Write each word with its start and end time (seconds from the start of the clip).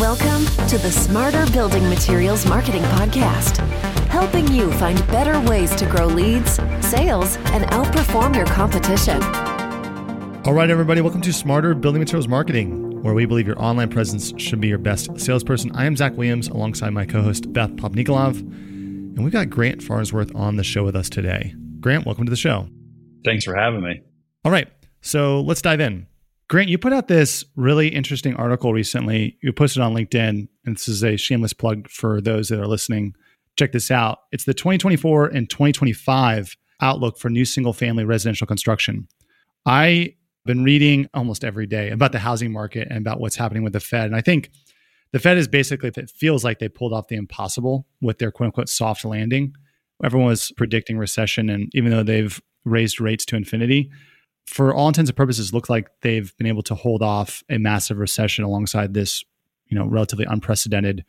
Welcome 0.00 0.46
to 0.68 0.78
the 0.78 0.90
Smarter 0.90 1.44
Building 1.52 1.86
Materials 1.90 2.46
Marketing 2.46 2.80
Podcast, 2.84 3.58
helping 4.06 4.50
you 4.50 4.72
find 4.72 4.96
better 5.08 5.38
ways 5.46 5.76
to 5.76 5.84
grow 5.84 6.06
leads, 6.06 6.52
sales, 6.80 7.36
and 7.52 7.66
outperform 7.66 8.34
your 8.34 8.46
competition. 8.46 9.22
All 10.46 10.54
right, 10.54 10.70
everybody, 10.70 11.02
welcome 11.02 11.20
to 11.20 11.34
Smarter 11.34 11.74
Building 11.74 12.00
Materials 12.00 12.28
Marketing, 12.28 13.02
where 13.02 13.12
we 13.12 13.26
believe 13.26 13.46
your 13.46 13.60
online 13.62 13.90
presence 13.90 14.32
should 14.38 14.58
be 14.58 14.68
your 14.68 14.78
best 14.78 15.20
salesperson. 15.20 15.70
I 15.76 15.84
am 15.84 15.94
Zach 15.96 16.16
Williams 16.16 16.48
alongside 16.48 16.94
my 16.94 17.04
co 17.04 17.20
host, 17.20 17.52
Beth 17.52 17.72
Popnikolov, 17.72 18.38
and 18.38 19.22
we've 19.22 19.34
got 19.34 19.50
Grant 19.50 19.82
Farnsworth 19.82 20.34
on 20.34 20.56
the 20.56 20.64
show 20.64 20.82
with 20.82 20.96
us 20.96 21.10
today. 21.10 21.54
Grant, 21.78 22.06
welcome 22.06 22.24
to 22.24 22.30
the 22.30 22.36
show. 22.36 22.70
Thanks 23.22 23.44
for 23.44 23.54
having 23.54 23.82
me. 23.82 24.00
All 24.46 24.50
right, 24.50 24.68
so 25.02 25.42
let's 25.42 25.60
dive 25.60 25.80
in. 25.80 26.06
Grant, 26.50 26.68
you 26.68 26.78
put 26.78 26.92
out 26.92 27.06
this 27.06 27.44
really 27.54 27.86
interesting 27.86 28.34
article 28.34 28.72
recently. 28.72 29.38
You 29.40 29.52
posted 29.52 29.82
on 29.82 29.94
LinkedIn, 29.94 30.48
and 30.64 30.76
this 30.76 30.88
is 30.88 31.04
a 31.04 31.16
shameless 31.16 31.52
plug 31.52 31.88
for 31.88 32.20
those 32.20 32.48
that 32.48 32.58
are 32.58 32.66
listening. 32.66 33.14
Check 33.56 33.70
this 33.70 33.88
out. 33.88 34.18
It's 34.32 34.46
the 34.46 34.52
2024 34.52 35.28
and 35.28 35.48
2025 35.48 36.56
outlook 36.80 37.20
for 37.20 37.30
new 37.30 37.44
single 37.44 37.72
family 37.72 38.04
residential 38.04 38.48
construction. 38.48 39.06
I've 39.64 40.08
been 40.44 40.64
reading 40.64 41.08
almost 41.14 41.44
every 41.44 41.68
day 41.68 41.90
about 41.90 42.10
the 42.10 42.18
housing 42.18 42.50
market 42.50 42.88
and 42.90 42.98
about 42.98 43.20
what's 43.20 43.36
happening 43.36 43.62
with 43.62 43.74
the 43.74 43.78
Fed. 43.78 44.06
And 44.06 44.16
I 44.16 44.20
think 44.20 44.50
the 45.12 45.20
Fed 45.20 45.38
is 45.38 45.46
basically, 45.46 45.88
if 45.90 45.98
it 45.98 46.10
feels 46.10 46.42
like 46.42 46.58
they 46.58 46.68
pulled 46.68 46.92
off 46.92 47.06
the 47.06 47.14
impossible 47.14 47.86
with 48.00 48.18
their 48.18 48.32
quote 48.32 48.46
unquote 48.46 48.68
soft 48.68 49.04
landing. 49.04 49.54
Everyone 50.02 50.26
was 50.26 50.50
predicting 50.56 50.98
recession. 50.98 51.48
And 51.48 51.70
even 51.74 51.92
though 51.92 52.02
they've 52.02 52.42
raised 52.64 53.00
rates 53.00 53.24
to 53.26 53.36
infinity, 53.36 53.92
for 54.50 54.74
all 54.74 54.88
intents 54.88 55.08
and 55.08 55.16
purposes, 55.16 55.54
look 55.54 55.70
like 55.70 55.88
they've 56.02 56.36
been 56.36 56.48
able 56.48 56.64
to 56.64 56.74
hold 56.74 57.02
off 57.02 57.44
a 57.48 57.56
massive 57.56 57.98
recession 57.98 58.44
alongside 58.44 58.94
this, 58.94 59.24
you 59.68 59.78
know, 59.78 59.86
relatively 59.86 60.26
unprecedented 60.28 61.04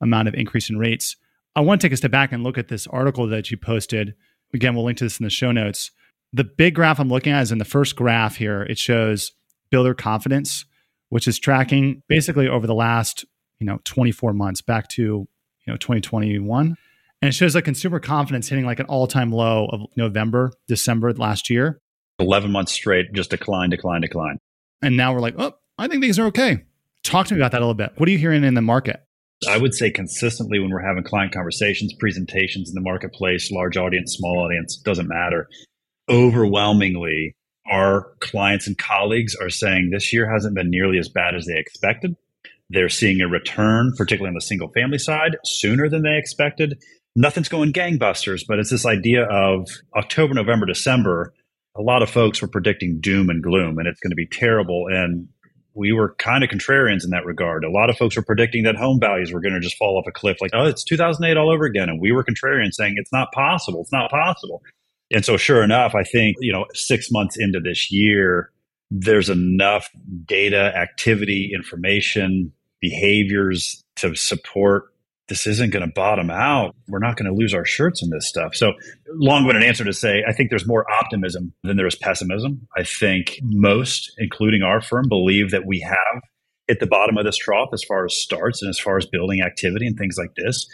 amount 0.00 0.28
of 0.28 0.34
increase 0.34 0.70
in 0.70 0.78
rates. 0.78 1.16
I 1.56 1.60
want 1.60 1.80
to 1.80 1.86
take 1.88 1.92
a 1.92 1.96
step 1.96 2.12
back 2.12 2.30
and 2.30 2.44
look 2.44 2.56
at 2.56 2.68
this 2.68 2.86
article 2.86 3.26
that 3.26 3.50
you 3.50 3.56
posted. 3.56 4.14
Again, 4.54 4.76
we'll 4.76 4.84
link 4.84 4.98
to 4.98 5.04
this 5.04 5.18
in 5.18 5.24
the 5.24 5.30
show 5.30 5.50
notes. 5.50 5.90
The 6.32 6.44
big 6.44 6.76
graph 6.76 7.00
I'm 7.00 7.08
looking 7.08 7.32
at 7.32 7.42
is 7.42 7.50
in 7.50 7.58
the 7.58 7.64
first 7.64 7.96
graph 7.96 8.36
here. 8.36 8.62
It 8.62 8.78
shows 8.78 9.32
builder 9.70 9.94
confidence, 9.94 10.64
which 11.08 11.26
is 11.26 11.40
tracking 11.40 12.02
basically 12.08 12.46
over 12.46 12.68
the 12.68 12.74
last, 12.74 13.24
you 13.58 13.66
know, 13.66 13.80
24 13.82 14.32
months 14.34 14.62
back 14.62 14.86
to, 14.90 15.02
you 15.02 15.28
know, 15.66 15.76
2021. 15.76 16.76
And 17.22 17.28
it 17.28 17.32
shows 17.32 17.56
like 17.56 17.64
consumer 17.64 17.98
confidence 17.98 18.48
hitting 18.48 18.66
like 18.66 18.78
an 18.78 18.86
all-time 18.86 19.32
low 19.32 19.66
of 19.66 19.80
November, 19.96 20.52
December 20.68 21.12
last 21.12 21.50
year. 21.50 21.80
11 22.18 22.50
months 22.50 22.72
straight, 22.72 23.12
just 23.12 23.30
decline, 23.30 23.70
decline, 23.70 24.00
decline. 24.00 24.38
And 24.82 24.96
now 24.96 25.12
we're 25.12 25.20
like, 25.20 25.34
oh, 25.38 25.54
I 25.78 25.88
think 25.88 26.02
things 26.02 26.18
are 26.18 26.26
okay. 26.26 26.64
Talk 27.02 27.26
to 27.28 27.34
me 27.34 27.40
about 27.40 27.52
that 27.52 27.58
a 27.58 27.64
little 27.64 27.74
bit. 27.74 27.92
What 27.96 28.08
are 28.08 28.12
you 28.12 28.18
hearing 28.18 28.44
in 28.44 28.54
the 28.54 28.62
market? 28.62 29.04
I 29.48 29.58
would 29.58 29.74
say 29.74 29.90
consistently 29.90 30.58
when 30.58 30.70
we're 30.70 30.86
having 30.86 31.04
client 31.04 31.32
conversations, 31.32 31.92
presentations 31.94 32.70
in 32.70 32.74
the 32.74 32.80
marketplace, 32.80 33.50
large 33.50 33.76
audience, 33.76 34.14
small 34.16 34.38
audience, 34.38 34.76
doesn't 34.76 35.08
matter. 35.08 35.48
Overwhelmingly, 36.08 37.34
our 37.70 38.12
clients 38.20 38.66
and 38.66 38.78
colleagues 38.78 39.34
are 39.34 39.50
saying 39.50 39.90
this 39.90 40.12
year 40.12 40.30
hasn't 40.30 40.54
been 40.54 40.70
nearly 40.70 40.98
as 40.98 41.08
bad 41.08 41.34
as 41.34 41.46
they 41.46 41.58
expected. 41.58 42.16
They're 42.70 42.88
seeing 42.88 43.20
a 43.20 43.28
return, 43.28 43.92
particularly 43.96 44.30
on 44.30 44.34
the 44.34 44.40
single 44.40 44.68
family 44.68 44.98
side, 44.98 45.36
sooner 45.44 45.88
than 45.88 46.02
they 46.02 46.16
expected. 46.16 46.82
Nothing's 47.16 47.48
going 47.48 47.72
gangbusters, 47.72 48.42
but 48.46 48.58
it's 48.58 48.70
this 48.70 48.86
idea 48.86 49.24
of 49.24 49.68
October, 49.96 50.34
November, 50.34 50.66
December 50.66 51.32
a 51.76 51.82
lot 51.82 52.02
of 52.02 52.10
folks 52.10 52.40
were 52.40 52.48
predicting 52.48 53.00
doom 53.00 53.28
and 53.28 53.42
gloom 53.42 53.78
and 53.78 53.88
it's 53.88 54.00
going 54.00 54.10
to 54.10 54.16
be 54.16 54.26
terrible. 54.26 54.86
And 54.88 55.28
we 55.74 55.92
were 55.92 56.14
kind 56.18 56.44
of 56.44 56.50
contrarians 56.50 57.04
in 57.04 57.10
that 57.10 57.24
regard. 57.24 57.64
A 57.64 57.70
lot 57.70 57.90
of 57.90 57.96
folks 57.96 58.16
were 58.16 58.22
predicting 58.22 58.62
that 58.64 58.76
home 58.76 59.00
values 59.00 59.32
were 59.32 59.40
going 59.40 59.54
to 59.54 59.60
just 59.60 59.76
fall 59.76 59.98
off 59.98 60.06
a 60.06 60.12
cliff, 60.12 60.40
like, 60.40 60.52
oh, 60.54 60.66
it's 60.66 60.84
2008 60.84 61.36
all 61.36 61.52
over 61.52 61.64
again. 61.64 61.88
And 61.88 62.00
we 62.00 62.12
were 62.12 62.24
contrarian 62.24 62.72
saying 62.72 62.94
it's 62.96 63.12
not 63.12 63.32
possible. 63.32 63.80
It's 63.80 63.92
not 63.92 64.10
possible. 64.10 64.62
And 65.10 65.24
so, 65.24 65.36
sure 65.36 65.62
enough, 65.62 65.94
I 65.94 66.04
think, 66.04 66.36
you 66.40 66.52
know, 66.52 66.66
six 66.74 67.10
months 67.10 67.36
into 67.38 67.60
this 67.60 67.90
year, 67.90 68.50
there's 68.90 69.28
enough 69.28 69.90
data, 70.24 70.72
activity, 70.76 71.50
information, 71.52 72.52
behaviors 72.80 73.82
to 73.96 74.14
support 74.14 74.93
this 75.28 75.46
isn't 75.46 75.70
going 75.70 75.86
to 75.86 75.92
bottom 75.92 76.30
out. 76.30 76.74
We're 76.88 76.98
not 76.98 77.16
going 77.16 77.30
to 77.30 77.36
lose 77.36 77.54
our 77.54 77.64
shirts 77.64 78.02
in 78.02 78.10
this 78.10 78.28
stuff. 78.28 78.54
So, 78.54 78.72
long 79.08 79.46
winded 79.46 79.64
answer 79.64 79.84
to 79.84 79.92
say, 79.92 80.22
I 80.26 80.32
think 80.32 80.50
there's 80.50 80.66
more 80.66 80.90
optimism 80.90 81.54
than 81.62 81.76
there 81.76 81.86
is 81.86 81.94
pessimism. 81.94 82.66
I 82.76 82.84
think 82.84 83.38
most, 83.42 84.12
including 84.18 84.62
our 84.62 84.80
firm, 84.80 85.08
believe 85.08 85.50
that 85.50 85.66
we 85.66 85.80
have 85.80 86.22
hit 86.68 86.80
the 86.80 86.86
bottom 86.86 87.16
of 87.16 87.24
this 87.24 87.36
trough 87.36 87.70
as 87.72 87.82
far 87.82 88.04
as 88.04 88.16
starts 88.16 88.62
and 88.62 88.68
as 88.68 88.78
far 88.78 88.96
as 88.96 89.06
building 89.06 89.40
activity 89.42 89.86
and 89.86 89.96
things 89.96 90.16
like 90.18 90.34
this. 90.36 90.66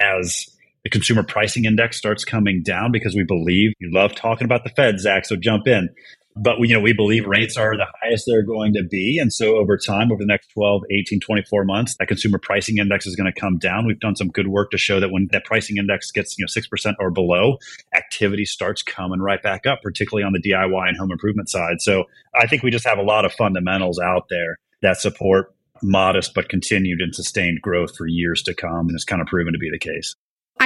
As 0.00 0.46
the 0.84 0.90
consumer 0.90 1.22
pricing 1.22 1.64
index 1.64 1.98
starts 1.98 2.24
coming 2.24 2.62
down 2.62 2.92
because 2.92 3.14
we 3.14 3.24
believe 3.24 3.72
you 3.78 3.90
love 3.92 4.14
talking 4.14 4.44
about 4.44 4.64
the 4.64 4.70
Fed, 4.70 5.00
Zach, 5.00 5.26
so 5.26 5.36
jump 5.36 5.66
in 5.66 5.88
but 6.38 6.60
we, 6.60 6.68
you 6.68 6.74
know, 6.74 6.80
we 6.80 6.92
believe 6.92 7.26
rates 7.26 7.56
are 7.56 7.76
the 7.76 7.86
highest 8.02 8.24
they're 8.26 8.42
going 8.42 8.72
to 8.74 8.84
be. 8.84 9.18
And 9.18 9.32
so 9.32 9.56
over 9.56 9.76
time, 9.76 10.12
over 10.12 10.22
the 10.22 10.26
next 10.26 10.48
12, 10.52 10.82
18, 10.90 11.20
24 11.20 11.64
months, 11.64 11.96
that 11.98 12.06
consumer 12.06 12.38
pricing 12.38 12.78
index 12.78 13.06
is 13.06 13.16
going 13.16 13.30
to 13.32 13.40
come 13.40 13.58
down. 13.58 13.86
We've 13.86 13.98
done 13.98 14.16
some 14.16 14.28
good 14.28 14.48
work 14.48 14.70
to 14.70 14.78
show 14.78 15.00
that 15.00 15.10
when 15.10 15.28
that 15.32 15.44
pricing 15.44 15.76
index 15.76 16.10
gets, 16.10 16.38
you 16.38 16.44
know, 16.44 16.48
6% 16.48 16.94
or 17.00 17.10
below, 17.10 17.58
activity 17.94 18.44
starts 18.44 18.82
coming 18.82 19.20
right 19.20 19.42
back 19.42 19.66
up, 19.66 19.82
particularly 19.82 20.24
on 20.24 20.32
the 20.32 20.40
DIY 20.40 20.88
and 20.88 20.96
home 20.96 21.10
improvement 21.10 21.48
side. 21.48 21.80
So 21.80 22.04
I 22.34 22.46
think 22.46 22.62
we 22.62 22.70
just 22.70 22.86
have 22.86 22.98
a 22.98 23.02
lot 23.02 23.24
of 23.24 23.32
fundamentals 23.32 23.98
out 23.98 24.28
there 24.30 24.58
that 24.82 24.98
support 24.98 25.54
modest 25.82 26.34
but 26.34 26.48
continued 26.48 27.00
and 27.00 27.14
sustained 27.14 27.60
growth 27.62 27.96
for 27.96 28.06
years 28.06 28.42
to 28.42 28.54
come. 28.54 28.88
And 28.88 28.94
it's 28.94 29.04
kind 29.04 29.22
of 29.22 29.28
proven 29.28 29.52
to 29.52 29.58
be 29.58 29.70
the 29.70 29.78
case. 29.78 30.14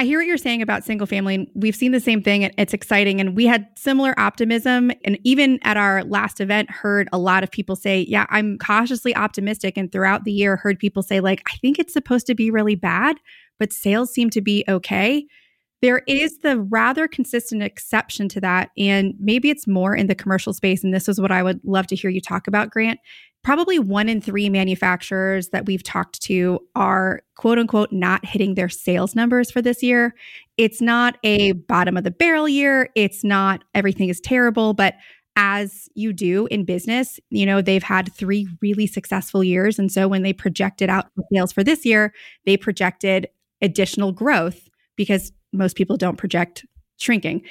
I 0.03 0.05
hear 0.05 0.19
what 0.19 0.27
you're 0.27 0.35
saying 0.35 0.61
about 0.61 0.83
single 0.83 1.07
family. 1.07 1.35
and 1.35 1.47
We've 1.55 1.77
seen 1.77 1.93
the 1.93 1.99
same 2.01 2.21
thing. 2.21 2.41
It's 2.57 2.73
exciting. 2.73 3.21
And 3.21 3.37
we 3.37 3.45
had 3.45 3.67
similar 3.77 4.13
optimism. 4.19 4.91
And 5.05 5.17
even 5.23 5.59
at 5.63 5.77
our 5.77 6.03
last 6.03 6.41
event, 6.41 6.69
heard 6.69 7.07
a 7.13 7.17
lot 7.17 7.41
of 7.41 7.49
people 7.49 7.77
say, 7.77 8.01
Yeah, 8.09 8.25
I'm 8.29 8.57
cautiously 8.57 9.15
optimistic. 9.15 9.77
And 9.77 9.89
throughout 9.89 10.25
the 10.25 10.33
year, 10.33 10.57
heard 10.57 10.77
people 10.77 11.03
say, 11.03 11.21
like, 11.21 11.41
I 11.47 11.55
think 11.59 11.79
it's 11.79 11.93
supposed 11.93 12.27
to 12.27 12.35
be 12.35 12.51
really 12.51 12.75
bad, 12.75 13.15
but 13.59 13.71
sales 13.71 14.13
seem 14.13 14.29
to 14.31 14.41
be 14.41 14.65
okay. 14.67 15.25
There 15.81 16.01
is 16.05 16.39
the 16.39 16.59
rather 16.59 17.07
consistent 17.07 17.63
exception 17.63 18.27
to 18.29 18.41
that. 18.41 18.71
And 18.77 19.13
maybe 19.21 19.49
it's 19.49 19.67
more 19.67 19.95
in 19.95 20.07
the 20.07 20.15
commercial 20.15 20.51
space. 20.51 20.83
And 20.83 20.93
this 20.93 21.07
is 21.07 21.21
what 21.21 21.31
I 21.31 21.43
would 21.43 21.61
love 21.63 21.87
to 21.87 21.95
hear 21.95 22.09
you 22.09 22.19
talk 22.19 22.49
about, 22.49 22.71
Grant 22.71 22.99
probably 23.43 23.77
one 23.77 24.07
in 24.07 24.21
three 24.21 24.49
manufacturers 24.49 25.49
that 25.49 25.65
we've 25.65 25.83
talked 25.83 26.21
to 26.21 26.59
are 26.75 27.21
quote 27.35 27.59
unquote 27.59 27.91
not 27.91 28.25
hitting 28.25 28.55
their 28.55 28.69
sales 28.69 29.15
numbers 29.15 29.51
for 29.51 29.61
this 29.61 29.83
year. 29.83 30.15
It's 30.57 30.81
not 30.81 31.17
a 31.23 31.51
bottom 31.51 31.97
of 31.97 32.03
the 32.03 32.11
barrel 32.11 32.47
year. 32.47 32.89
It's 32.95 33.23
not 33.23 33.63
everything 33.75 34.09
is 34.09 34.21
terrible, 34.21 34.73
but 34.73 34.95
as 35.35 35.89
you 35.95 36.13
do 36.13 36.47
in 36.51 36.63
business, 36.63 37.19
you 37.29 37.45
know, 37.45 37.61
they've 37.61 37.83
had 37.83 38.13
three 38.13 38.47
really 38.61 38.87
successful 38.87 39.43
years. 39.43 39.79
And 39.79 39.91
so 39.91 40.07
when 40.07 40.21
they 40.21 40.31
projected 40.31 40.89
out 40.89 41.07
sales 41.33 41.51
for 41.51 41.63
this 41.63 41.85
year, 41.85 42.13
they 42.45 42.55
projected 42.55 43.27
additional 43.61 44.11
growth 44.11 44.69
because 44.95 45.31
most 45.51 45.75
people 45.75 45.97
don't 45.97 46.17
project 46.17 46.65
shrinking. 46.97 47.41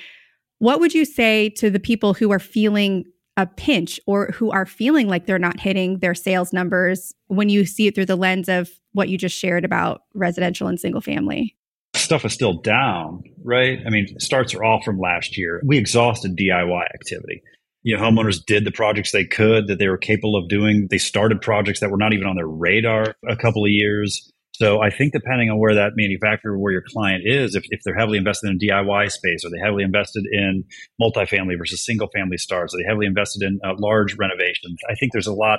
What 0.59 0.79
would 0.79 0.95
you 0.95 1.05
say 1.05 1.49
to 1.51 1.71
the 1.71 1.81
people 1.81 2.15
who 2.15 2.31
are 2.31 2.39
feeling 2.39 3.05
a 3.37 3.47
pinch 3.47 3.99
or 4.07 4.27
who 4.33 4.51
are 4.51 4.67
feeling 4.67 5.09
like 5.09 5.27
they're 5.27 5.39
not 5.39 5.61
hitting 5.61 5.99
their 5.99 6.15
sales 6.15 6.53
numbers 6.53 7.15
when 7.29 7.49
you 7.49 7.65
see 7.65 7.87
it 7.87 7.95
through 7.95 8.07
the 8.07 8.17
lens 8.17 8.49
of 8.49 8.71
what 8.93 9.09
you 9.09 9.17
just 9.17 9.37
shared 9.37 9.65
about 9.65 10.03
residential 10.15 10.69
and 10.69 10.79
single 10.79 11.01
family? 11.01 11.57
Stuff 11.95 12.25
is 12.25 12.33
still 12.33 12.55
down, 12.55 13.23
right? 13.43 13.79
I 13.87 13.91
mean, 13.91 14.19
starts 14.19 14.55
are 14.55 14.65
all 14.65 14.83
from 14.83 14.99
last 14.99 15.37
year. 15.37 15.61
We 15.65 15.79
exhausted 15.79 16.37
DIY 16.37 16.85
activity. 16.95 17.43
You 17.83 17.97
know, 17.97 18.03
homeowners 18.03 18.45
did 18.45 18.65
the 18.65 18.71
projects 18.71 19.13
they 19.13 19.25
could 19.25 19.67
that 19.67 19.79
they 19.79 19.89
were 19.89 19.99
capable 19.99 20.37
of 20.37 20.49
doing. 20.49 20.87
They 20.91 20.99
started 20.99 21.41
projects 21.43 21.81
that 21.81 21.91
were 21.91 21.97
not 21.97 22.13
even 22.13 22.27
on 22.27 22.37
their 22.37 22.47
radar 22.47 23.15
a 23.29 23.37
couple 23.37 23.65
of 23.65 23.71
years. 23.71 24.32
So 24.63 24.81
I 24.81 24.91
think 24.91 25.13
depending 25.13 25.51
on 25.51 25.59
where 25.59 25.75
that 25.75 25.95
manufacturer, 25.97 26.57
where 26.57 26.71
your 26.71 26.85
client 26.87 27.25
is, 27.27 27.57
if, 27.57 27.65
if 27.71 27.81
they're 27.85 27.99
heavily 27.99 28.17
invested 28.17 28.49
in 28.49 28.61
DIY 28.61 29.11
space, 29.11 29.45
or 29.45 29.51
they 29.51 29.59
heavily 29.59 29.83
invested 29.83 30.23
in 30.31 30.63
multifamily 31.01 31.59
versus 31.59 31.85
single 31.85 32.09
family 32.15 32.37
starts, 32.37 32.73
or 32.73 32.79
they 32.79 32.87
heavily 32.87 33.07
invested 33.07 33.43
in 33.43 33.59
uh, 33.65 33.75
large 33.81 34.17
renovations, 34.17 34.79
I 34.89 34.95
think 34.95 35.11
there's 35.11 35.27
a 35.27 35.33
lot 35.33 35.59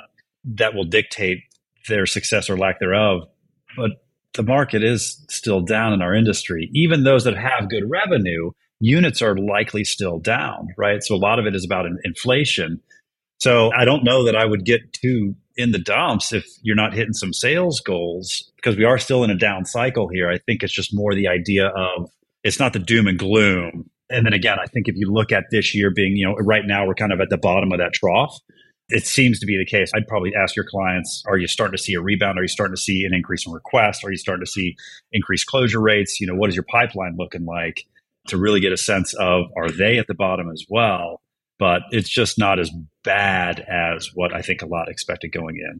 that 0.54 0.72
will 0.72 0.86
dictate 0.86 1.40
their 1.86 2.06
success 2.06 2.48
or 2.48 2.56
lack 2.56 2.80
thereof. 2.80 3.28
But 3.76 3.90
the 4.32 4.42
market 4.42 4.82
is 4.82 5.22
still 5.28 5.60
down 5.60 5.92
in 5.92 6.00
our 6.00 6.14
industry. 6.14 6.70
Even 6.72 7.04
those 7.04 7.24
that 7.24 7.36
have 7.36 7.68
good 7.68 7.84
revenue, 7.86 8.52
units 8.80 9.20
are 9.20 9.36
likely 9.36 9.84
still 9.84 10.18
down, 10.18 10.68
right? 10.78 11.02
So 11.02 11.14
a 11.14 11.16
lot 11.16 11.38
of 11.38 11.44
it 11.44 11.54
is 11.54 11.66
about 11.66 11.84
inflation. 12.04 12.80
So 13.38 13.70
I 13.76 13.84
don't 13.84 14.02
know 14.02 14.24
that 14.24 14.34
I 14.34 14.46
would 14.46 14.64
get 14.64 14.94
too 14.94 15.34
in 15.56 15.72
the 15.72 15.78
dumps 15.78 16.32
if 16.32 16.46
you're 16.62 16.76
not 16.76 16.94
hitting 16.94 17.12
some 17.12 17.32
sales 17.32 17.80
goals 17.80 18.50
because 18.56 18.76
we 18.76 18.84
are 18.84 18.98
still 18.98 19.24
in 19.24 19.30
a 19.30 19.36
down 19.36 19.64
cycle 19.64 20.08
here. 20.08 20.30
I 20.30 20.38
think 20.38 20.62
it's 20.62 20.72
just 20.72 20.94
more 20.94 21.14
the 21.14 21.28
idea 21.28 21.68
of 21.68 22.10
it's 22.42 22.58
not 22.58 22.72
the 22.72 22.78
doom 22.78 23.06
and 23.06 23.18
gloom. 23.18 23.88
And 24.10 24.26
then 24.26 24.32
again, 24.32 24.58
I 24.60 24.66
think 24.66 24.88
if 24.88 24.96
you 24.96 25.10
look 25.10 25.32
at 25.32 25.44
this 25.50 25.74
year 25.74 25.90
being, 25.90 26.16
you 26.16 26.26
know, 26.26 26.34
right 26.36 26.64
now 26.66 26.86
we're 26.86 26.94
kind 26.94 27.12
of 27.12 27.20
at 27.20 27.30
the 27.30 27.38
bottom 27.38 27.72
of 27.72 27.78
that 27.78 27.92
trough. 27.94 28.38
it 28.88 29.06
seems 29.06 29.40
to 29.40 29.46
be 29.46 29.56
the 29.56 29.64
case. 29.64 29.90
I'd 29.94 30.06
probably 30.06 30.32
ask 30.34 30.54
your 30.54 30.66
clients, 30.68 31.22
are 31.26 31.38
you 31.38 31.46
starting 31.46 31.76
to 31.76 31.82
see 31.82 31.94
a 31.94 32.00
rebound? 32.00 32.38
Are 32.38 32.42
you 32.42 32.48
starting 32.48 32.76
to 32.76 32.80
see 32.80 33.04
an 33.04 33.14
increase 33.14 33.46
in 33.46 33.52
requests? 33.52 34.04
Are 34.04 34.10
you 34.10 34.18
starting 34.18 34.44
to 34.44 34.50
see 34.50 34.76
increased 35.12 35.46
closure 35.46 35.80
rates? 35.80 36.20
You 36.20 36.26
know, 36.26 36.34
what 36.34 36.50
is 36.50 36.56
your 36.56 36.64
pipeline 36.64 37.16
looking 37.18 37.46
like 37.46 37.84
to 38.28 38.36
really 38.36 38.60
get 38.60 38.72
a 38.72 38.76
sense 38.76 39.14
of 39.14 39.46
are 39.56 39.70
they 39.70 39.98
at 39.98 40.06
the 40.06 40.14
bottom 40.14 40.50
as 40.50 40.64
well? 40.68 41.20
But 41.58 41.82
it's 41.90 42.08
just 42.08 42.38
not 42.38 42.58
as 42.58 42.70
bad 43.04 43.60
as 43.60 44.10
what 44.14 44.34
I 44.34 44.42
think 44.42 44.62
a 44.62 44.66
lot 44.66 44.88
expected 44.88 45.32
going 45.32 45.56
in. 45.56 45.78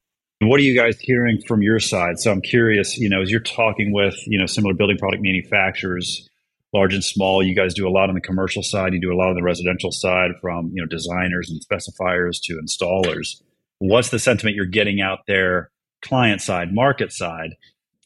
What 0.48 0.60
are 0.60 0.62
you 0.62 0.78
guys 0.78 0.98
hearing 1.00 1.40
from 1.46 1.62
your 1.62 1.80
side? 1.80 2.18
So 2.18 2.30
I'm 2.30 2.42
curious, 2.42 2.98
you 2.98 3.08
know, 3.08 3.22
as 3.22 3.30
you're 3.30 3.40
talking 3.40 3.92
with, 3.92 4.14
you 4.26 4.38
know, 4.38 4.46
similar 4.46 4.74
building 4.74 4.98
product 4.98 5.22
manufacturers, 5.22 6.28
large 6.74 6.92
and 6.92 7.04
small. 7.04 7.42
You 7.42 7.54
guys 7.54 7.72
do 7.72 7.88
a 7.88 7.90
lot 7.90 8.08
on 8.08 8.14
the 8.14 8.20
commercial 8.20 8.62
side. 8.62 8.92
You 8.92 9.00
do 9.00 9.14
a 9.14 9.16
lot 9.16 9.28
on 9.28 9.36
the 9.36 9.42
residential 9.42 9.92
side, 9.92 10.32
from 10.42 10.70
you 10.74 10.82
know 10.82 10.88
designers 10.88 11.50
and 11.50 11.60
specifiers 11.64 12.38
to 12.42 12.60
installers. 12.60 13.40
What's 13.78 14.10
the 14.10 14.18
sentiment 14.18 14.56
you're 14.56 14.66
getting 14.66 15.00
out 15.00 15.20
there, 15.26 15.70
client 16.02 16.42
side, 16.42 16.74
market 16.74 17.12
side, 17.12 17.54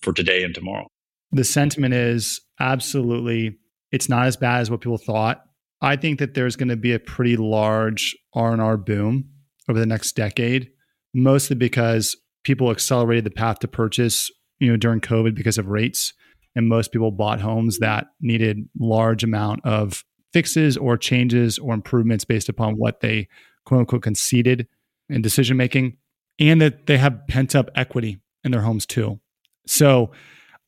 for 0.03 0.13
today 0.13 0.45
and 0.45 0.55
tomorrow? 0.55 0.87
The 1.33 1.45
sentiment 1.45 1.95
is 1.95 2.41
absolutely 2.61 3.59
it's 3.91 4.09
not 4.09 4.27
as 4.27 4.37
bad 4.37 4.61
as 4.61 4.71
what 4.71 4.83
people 4.83 4.99
thought. 4.99 5.43
I 5.81 5.97
think 5.97 6.19
that 6.19 6.35
there's 6.35 6.57
going 6.57 6.69
to 6.69 6.77
be 6.77 6.93
a 6.93 6.99
pretty 6.99 7.37
large 7.37 8.17
R&R 8.35 8.77
boom 8.77 9.29
over 9.69 9.79
the 9.79 9.87
next 9.87 10.17
decade, 10.17 10.71
mostly 11.15 11.57
because 11.57 12.17
people 12.43 12.71
accelerated 12.71 13.25
the 13.25 13.31
path 13.31 13.61
to 13.61 13.69
purchase, 13.69 14.31
you 14.59 14.71
know, 14.71 14.77
during 14.77 15.01
COVID 15.01 15.35
because 15.35 15.59
of 15.59 15.69
rates 15.69 16.13
and 16.57 16.69
most 16.69 16.91
people 16.91 17.13
bought 17.13 17.41
homes 17.41 17.79
that 17.79 18.07
needed 18.21 18.69
large 18.81 19.23
amount 19.23 19.65
of 19.65 20.05
fixes 20.33 20.77
or 20.77 20.97
changes 20.97 21.59
or 21.59 21.73
improvements 21.73 22.25
based 22.25 22.49
upon 22.49 22.75
what 22.75 23.01
they 23.01 23.29
quote 23.65 23.81
unquote 23.81 24.03
conceded 24.03 24.67
in 25.09 25.23
decision 25.23 25.57
making 25.57 25.97
and 26.41 26.61
that 26.61 26.87
they 26.87 26.99
have 26.99 27.27
pent 27.29 27.55
up 27.55 27.71
equity 27.75 28.19
in 28.45 28.51
their 28.51 28.61
homes 28.61 28.87
too. 28.87 29.21
So 29.67 30.11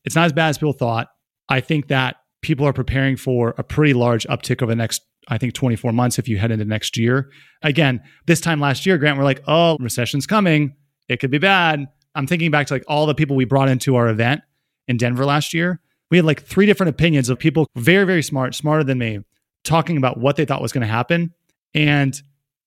it's 0.05 0.15
not 0.15 0.25
as 0.25 0.33
bad 0.33 0.49
as 0.49 0.57
people 0.57 0.73
thought. 0.73 1.09
I 1.49 1.59
think 1.59 1.89
that 1.89 2.17
people 2.41 2.65
are 2.65 2.73
preparing 2.73 3.15
for 3.15 3.53
a 3.57 3.63
pretty 3.63 3.93
large 3.93 4.25
uptick 4.27 4.61
over 4.61 4.71
the 4.71 4.75
next 4.75 5.01
i 5.27 5.37
think 5.37 5.53
24 5.53 5.91
months 5.91 6.17
if 6.17 6.27
you 6.27 6.37
head 6.37 6.51
into 6.51 6.65
next 6.65 6.97
year 6.97 7.29
again 7.61 8.01
this 8.25 8.41
time 8.41 8.59
last 8.59 8.85
year 8.85 8.97
grant 8.97 9.17
we're 9.17 9.23
like 9.23 9.41
oh 9.47 9.77
recession's 9.79 10.25
coming 10.25 10.75
it 11.07 11.19
could 11.19 11.31
be 11.31 11.37
bad 11.37 11.87
i'm 12.15 12.27
thinking 12.27 12.51
back 12.51 12.67
to 12.67 12.73
like 12.73 12.83
all 12.87 13.05
the 13.05 13.15
people 13.15 13.35
we 13.35 13.45
brought 13.45 13.69
into 13.69 13.95
our 13.95 14.09
event 14.09 14.41
in 14.87 14.97
Denver 14.97 15.25
last 15.25 15.53
year, 15.53 15.79
we 16.09 16.17
had 16.17 16.25
like 16.25 16.43
three 16.43 16.65
different 16.65 16.89
opinions 16.89 17.29
of 17.29 17.39
people 17.39 17.67
very, 17.75 18.05
very 18.05 18.21
smart, 18.21 18.53
smarter 18.53 18.83
than 18.83 18.97
me, 18.97 19.19
talking 19.63 19.97
about 19.97 20.19
what 20.19 20.35
they 20.35 20.45
thought 20.45 20.61
was 20.61 20.71
going 20.71 20.85
to 20.85 20.93
happen. 20.93 21.33
And 21.73 22.19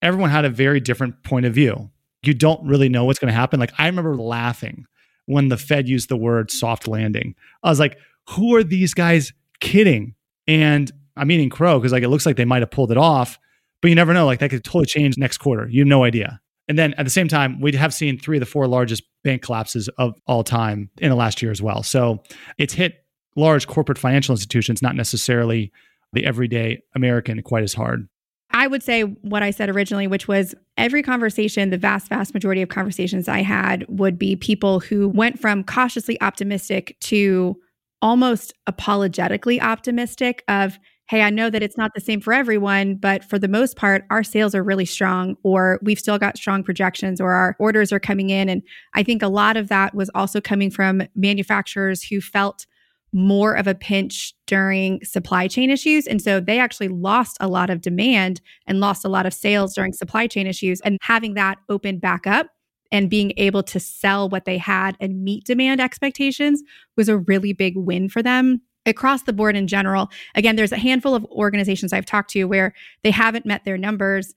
everyone 0.03 0.31
had 0.31 0.45
a 0.45 0.51
very 0.51 0.81
different 0.81 1.23
point 1.23 1.47
of 1.47 1.55
view. 1.55 1.91
You 2.23 2.35
don't 2.35 2.67
really 2.67 2.89
know 2.89 3.05
what's 3.05 3.19
going 3.19 3.33
to 3.33 3.39
happen. 3.39 3.61
Like 3.61 3.75
I 3.79 3.87
remember 3.87 4.17
laughing 4.17 4.87
when 5.27 5.49
the 5.49 5.59
Fed 5.59 5.89
used 5.89 6.09
the 6.09 6.17
word 6.17 6.51
soft 6.51 6.89
landing. 6.89 7.35
I 7.63 7.69
was 7.69 7.81
like, 7.81 7.99
who 8.31 8.57
are 8.57 8.65
these 8.65 8.95
guys 8.95 9.33
kidding? 9.65 10.15
And 10.47 10.93
I'm 11.17 11.31
eating 11.31 11.51
crow 11.51 11.79
because 11.79 11.93
like 11.93 12.03
it 12.03 12.09
looks 12.09 12.27
like 12.27 12.37
they 12.37 12.45
might 12.45 12.63
have 12.63 12.71
pulled 12.71 12.91
it 12.91 12.99
off, 12.99 13.39
but 13.81 13.89
you 13.89 13.95
never 13.95 14.13
know. 14.13 14.27
Like 14.27 14.41
that 14.41 14.51
could 14.51 14.65
totally 14.65 14.87
change 14.87 15.17
next 15.17 15.39
quarter. 15.39 15.69
You 15.69 15.81
have 15.81 15.89
no 15.89 16.05
idea. 16.05 16.41
And 16.69 16.79
then 16.79 16.95
at 16.95 17.05
the 17.05 17.11
same 17.11 17.29
time, 17.29 17.61
we 17.61 17.73
have 17.73 17.93
seen 17.93 18.19
three 18.19 18.37
of 18.37 18.41
the 18.41 18.47
four 18.47 18.67
largest 18.67 19.03
bank 19.23 19.43
collapses 19.43 19.89
of 19.99 20.15
all 20.27 20.45
time 20.45 20.91
in 20.99 21.11
the 21.11 21.17
last 21.17 21.43
year 21.43 21.51
as 21.51 21.61
well. 21.61 21.83
So 21.83 22.23
it's 22.59 22.75
hit 22.75 23.05
large 23.37 23.67
corporate 23.67 23.99
financial 23.99 24.33
institutions, 24.33 24.81
not 24.81 24.95
necessarily 24.95 25.73
the 26.13 26.25
everyday 26.25 26.83
American 26.95 27.43
quite 27.43 27.65
as 27.65 27.75
hard. 27.75 28.09
I 28.51 28.67
would 28.67 28.83
say 28.83 29.03
what 29.03 29.43
I 29.43 29.51
said 29.51 29.69
originally, 29.69 30.07
which 30.07 30.29
was 30.29 30.55
every 30.77 31.03
conversation, 31.03 31.71
the 31.71 31.79
vast, 31.79 32.09
vast 32.09 32.33
majority 32.33 32.63
of 32.63 32.69
conversations 32.69 33.29
I 33.29 33.43
had 33.43 33.85
would 33.89 34.17
be 34.19 34.37
people 34.37 34.81
who 34.81 35.09
went 35.09 35.41
from 35.41 35.65
cautiously 35.65 36.21
optimistic 36.21 36.97
to 37.01 37.57
almost 38.05 38.53
apologetically 38.67 39.59
optimistic 39.61 40.45
of, 40.47 40.79
hey, 41.09 41.23
I 41.23 41.31
know 41.31 41.49
that 41.49 41.63
it's 41.63 41.79
not 41.79 41.93
the 41.95 42.03
same 42.03 42.21
for 42.21 42.35
everyone, 42.35 42.97
but 42.97 43.25
for 43.25 43.39
the 43.39 43.49
most 43.49 43.77
part, 43.77 44.05
our 44.11 44.23
sales 44.23 44.55
are 44.55 44.63
really 44.63 44.85
strong, 44.85 45.37
or 45.43 45.81
we've 45.83 45.99
still 45.99 46.19
got 46.19 46.37
strong 46.37 46.63
projections, 46.63 47.19
or 47.19 47.33
our 47.33 47.57
orders 47.59 47.93
are 47.93 47.99
coming 47.99 48.29
in. 48.29 48.51
And 48.51 48.63
I 48.95 49.03
think 49.03 49.23
a 49.23 49.29
lot 49.29 49.57
of 49.57 49.69
that 49.69 49.95
was 49.95 50.11
also 50.15 50.39
coming 50.41 50.71
from 50.71 51.03
manufacturers 51.17 52.03
who 52.03 52.21
felt 52.21 52.67
more 53.15 53.55
of 53.55 53.67
a 53.67 53.75
pinch 53.75 54.35
during 54.47 55.03
supply 55.03 55.49
chain 55.49 55.71
issues. 55.71 56.07
And 56.07 56.21
so 56.21 56.41
they 56.41 56.59
actually 56.59 56.89
lost 56.89 57.39
a 57.41 57.49
lot 57.49 57.71
of 57.71 57.81
demand 57.81 58.43
and 58.67 58.81
lost 58.81 59.05
a 59.05 59.09
lot 59.09 59.25
of 59.25 59.33
sales 59.33 59.75
during 59.75 59.95
supply 59.95 60.27
chain 60.27 60.47
issues. 60.47 60.81
And 60.83 60.99
having 61.01 61.35
that 61.35 61.57
open 61.71 62.01
back 62.01 62.27
up 62.27 62.49
and 62.95 63.11
being 63.11 63.33
able 63.37 63.65
to 63.65 63.81
sell 63.81 64.29
what 64.29 64.45
they 64.45 64.57
had 64.57 64.97
and 65.01 65.25
meet 65.25 65.45
demand 65.45 65.81
expectations 65.81 66.63
was 66.97 67.09
a 67.09 67.19
really 67.19 67.53
big 67.53 67.77
win 67.77 68.09
for 68.09 68.23
them 68.23 68.63
across 68.87 69.25
the 69.25 69.33
board 69.33 69.57
in 69.57 69.67
general. 69.67 70.09
Again, 70.37 70.55
there's 70.55 70.71
a 70.71 70.79
handful 70.79 71.13
of 71.13 71.25
organizations 71.25 71.93
I've 71.93 72.07
talked 72.07 72.31
to 72.31 72.45
where 72.45 72.73
they 73.03 73.11
haven't 73.11 73.47
met 73.47 73.65
their 73.65 73.77
numbers. 73.77 74.33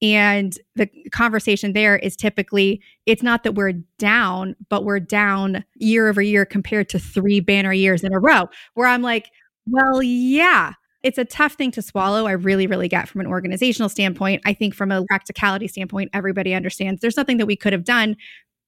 And 0.00 0.58
the 0.74 0.88
conversation 1.12 1.74
there 1.74 1.98
is 1.98 2.16
typically 2.16 2.80
it's 3.04 3.22
not 3.22 3.42
that 3.42 3.56
we're 3.56 3.74
down, 3.98 4.56
but 4.70 4.86
we're 4.86 5.00
down 5.00 5.62
year 5.74 6.08
over 6.08 6.22
year 6.22 6.46
compared 6.46 6.88
to 6.88 6.98
three 6.98 7.40
banner 7.40 7.74
years 7.74 8.02
in 8.02 8.14
a 8.14 8.18
row, 8.18 8.48
where 8.72 8.86
I'm 8.86 9.02
like, 9.02 9.28
well, 9.66 10.02
yeah, 10.02 10.72
it's 11.02 11.18
a 11.18 11.24
tough 11.24 11.54
thing 11.54 11.70
to 11.72 11.82
swallow. 11.82 12.26
I 12.26 12.32
really, 12.32 12.66
really 12.66 12.88
get 12.88 13.08
from 13.08 13.20
an 13.20 13.26
organizational 13.26 13.88
standpoint. 13.88 14.42
I 14.44 14.52
think 14.52 14.74
from 14.74 14.90
a 14.90 15.04
practicality 15.06 15.68
standpoint, 15.68 16.10
everybody 16.12 16.54
understands 16.54 17.00
there's 17.00 17.16
nothing 17.16 17.36
that 17.36 17.46
we 17.46 17.56
could 17.56 17.72
have 17.72 17.84
done. 17.84 18.16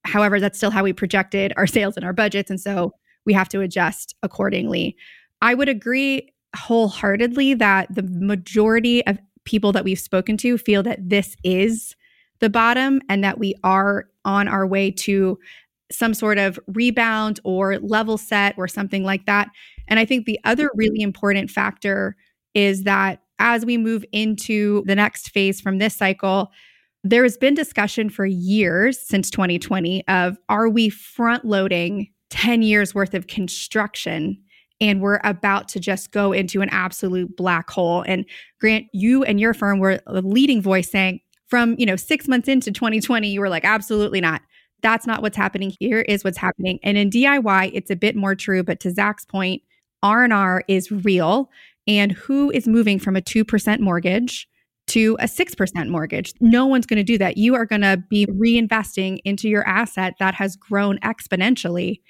However, 0.05 0.41
that's 0.41 0.56
still 0.56 0.71
how 0.71 0.85
we 0.85 0.93
projected 0.93 1.53
our 1.56 1.67
sales 1.67 1.97
and 1.97 2.05
our 2.05 2.12
budgets. 2.12 2.50
And 2.50 2.61
so 2.61 2.93
we 3.27 3.32
have 3.32 3.49
to 3.50 3.61
adjust 3.61 4.15
accordingly. 4.23 4.97
I 5.43 5.55
would 5.55 5.69
agree 5.69 6.32
wholeheartedly 6.56 7.55
that 7.55 7.94
the 7.94 8.03
majority 8.03 9.06
of 9.06 9.19
people 9.44 9.73
that 9.73 9.85
we've 9.85 9.99
spoken 9.99 10.37
to 10.38 10.59
feel 10.59 10.82
that 10.82 11.09
this 11.09 11.37
is 11.44 11.97
the 12.41 12.50
bottom 12.50 13.00
and 13.09 13.23
that 13.25 13.38
we 13.38 13.55
are 13.65 14.09
on 14.25 14.49
our 14.49 14.67
way 14.67 14.91
to 14.91 15.38
some 15.90 16.14
sort 16.14 16.38
of 16.38 16.58
rebound 16.69 17.40
or 17.44 17.78
level 17.78 18.16
set 18.16 18.54
or 18.56 18.69
something 18.69 19.04
like 19.04 19.26
that. 19.26 19.48
And 19.88 19.98
I 19.98 20.04
think 20.04 20.26
the 20.26 20.38
other 20.44 20.66
mm-hmm. 20.66 20.78
really 20.78 21.00
important 21.02 21.50
factor 21.50 22.16
is 22.54 22.84
that 22.84 23.20
as 23.38 23.64
we 23.64 23.76
move 23.76 24.04
into 24.12 24.84
the 24.87 24.94
next 24.94 25.31
phase 25.31 25.60
from 25.60 25.78
this 25.78 25.96
cycle, 25.96 26.50
there 27.02 27.22
has 27.22 27.37
been 27.37 27.54
discussion 27.54 28.10
for 28.10 28.26
years 28.26 29.00
since 29.00 29.31
2020 29.31 30.06
of 30.08 30.37
are 30.48 30.69
we 30.69 30.90
front 30.90 31.44
loading 31.44 32.08
10 32.29 32.62
years 32.62 32.94
worth 32.94 33.15
of 33.15 33.26
construction 33.26 34.36
and 34.81 35.00
we're 35.00 35.20
about 35.24 35.69
to 35.69 35.81
just 35.81 36.10
go 36.10 36.32
into 36.32 36.62
an 36.62 36.69
absolute 36.70 37.36
black 37.36 37.69
hole. 37.69 38.03
And 38.06 38.24
Grant, 38.60 38.86
you 38.93 39.24
and 39.24 39.38
your 39.38 39.53
firm 39.53 39.79
were 39.79 40.00
the 40.06 40.22
leading 40.22 40.62
voice 40.62 40.91
saying 40.91 41.20
from, 41.48 41.74
you 41.79 41.84
know, 41.84 41.96
6 41.96 42.29
months 42.29 42.48
into 42.48 42.70
2020 42.70 43.29
you 43.29 43.41
were 43.41 43.48
like 43.48 43.65
absolutely 43.65 44.20
not. 44.20 44.43
That's 44.82 45.06
not 45.06 45.22
what's 45.22 45.37
happening 45.37 45.75
here 45.79 46.01
is 46.01 46.25
what's 46.25 46.39
happening. 46.39 46.79
And 46.82 46.96
in 46.96 47.10
DIY 47.10 47.70
it's 47.75 47.91
a 47.91 47.96
bit 47.96 48.17
more 48.17 48.34
true, 48.34 48.63
but 48.63 48.81
to 48.81 48.91
Zach's 48.91 49.25
point, 49.25 49.63
R&R 50.03 50.65
is 50.69 50.91
real 50.91 51.51
and 51.87 52.13
who 52.13 52.51
is 52.51 52.67
moving 52.67 52.99
from 52.99 53.17
a 53.17 53.20
2% 53.20 53.81
mortgage 53.81 54.49
to 54.89 55.17
a 55.20 55.25
6% 55.25 55.89
mortgage. 55.89 56.32
No 56.41 56.67
one's 56.67 56.87
going 56.87 56.96
to 56.96 57.05
do 57.05 57.19
that. 57.19 57.37
You 57.37 57.55
are 57.55 57.67
going 57.67 57.82
to 57.82 58.03
be 58.08 58.27
reinvesting 58.27 59.19
into 59.25 59.49
your 59.49 59.67
asset 59.67 60.15
that 60.19 60.34
has 60.34 60.56
grown 60.56 60.99
exponentially. 60.99 62.01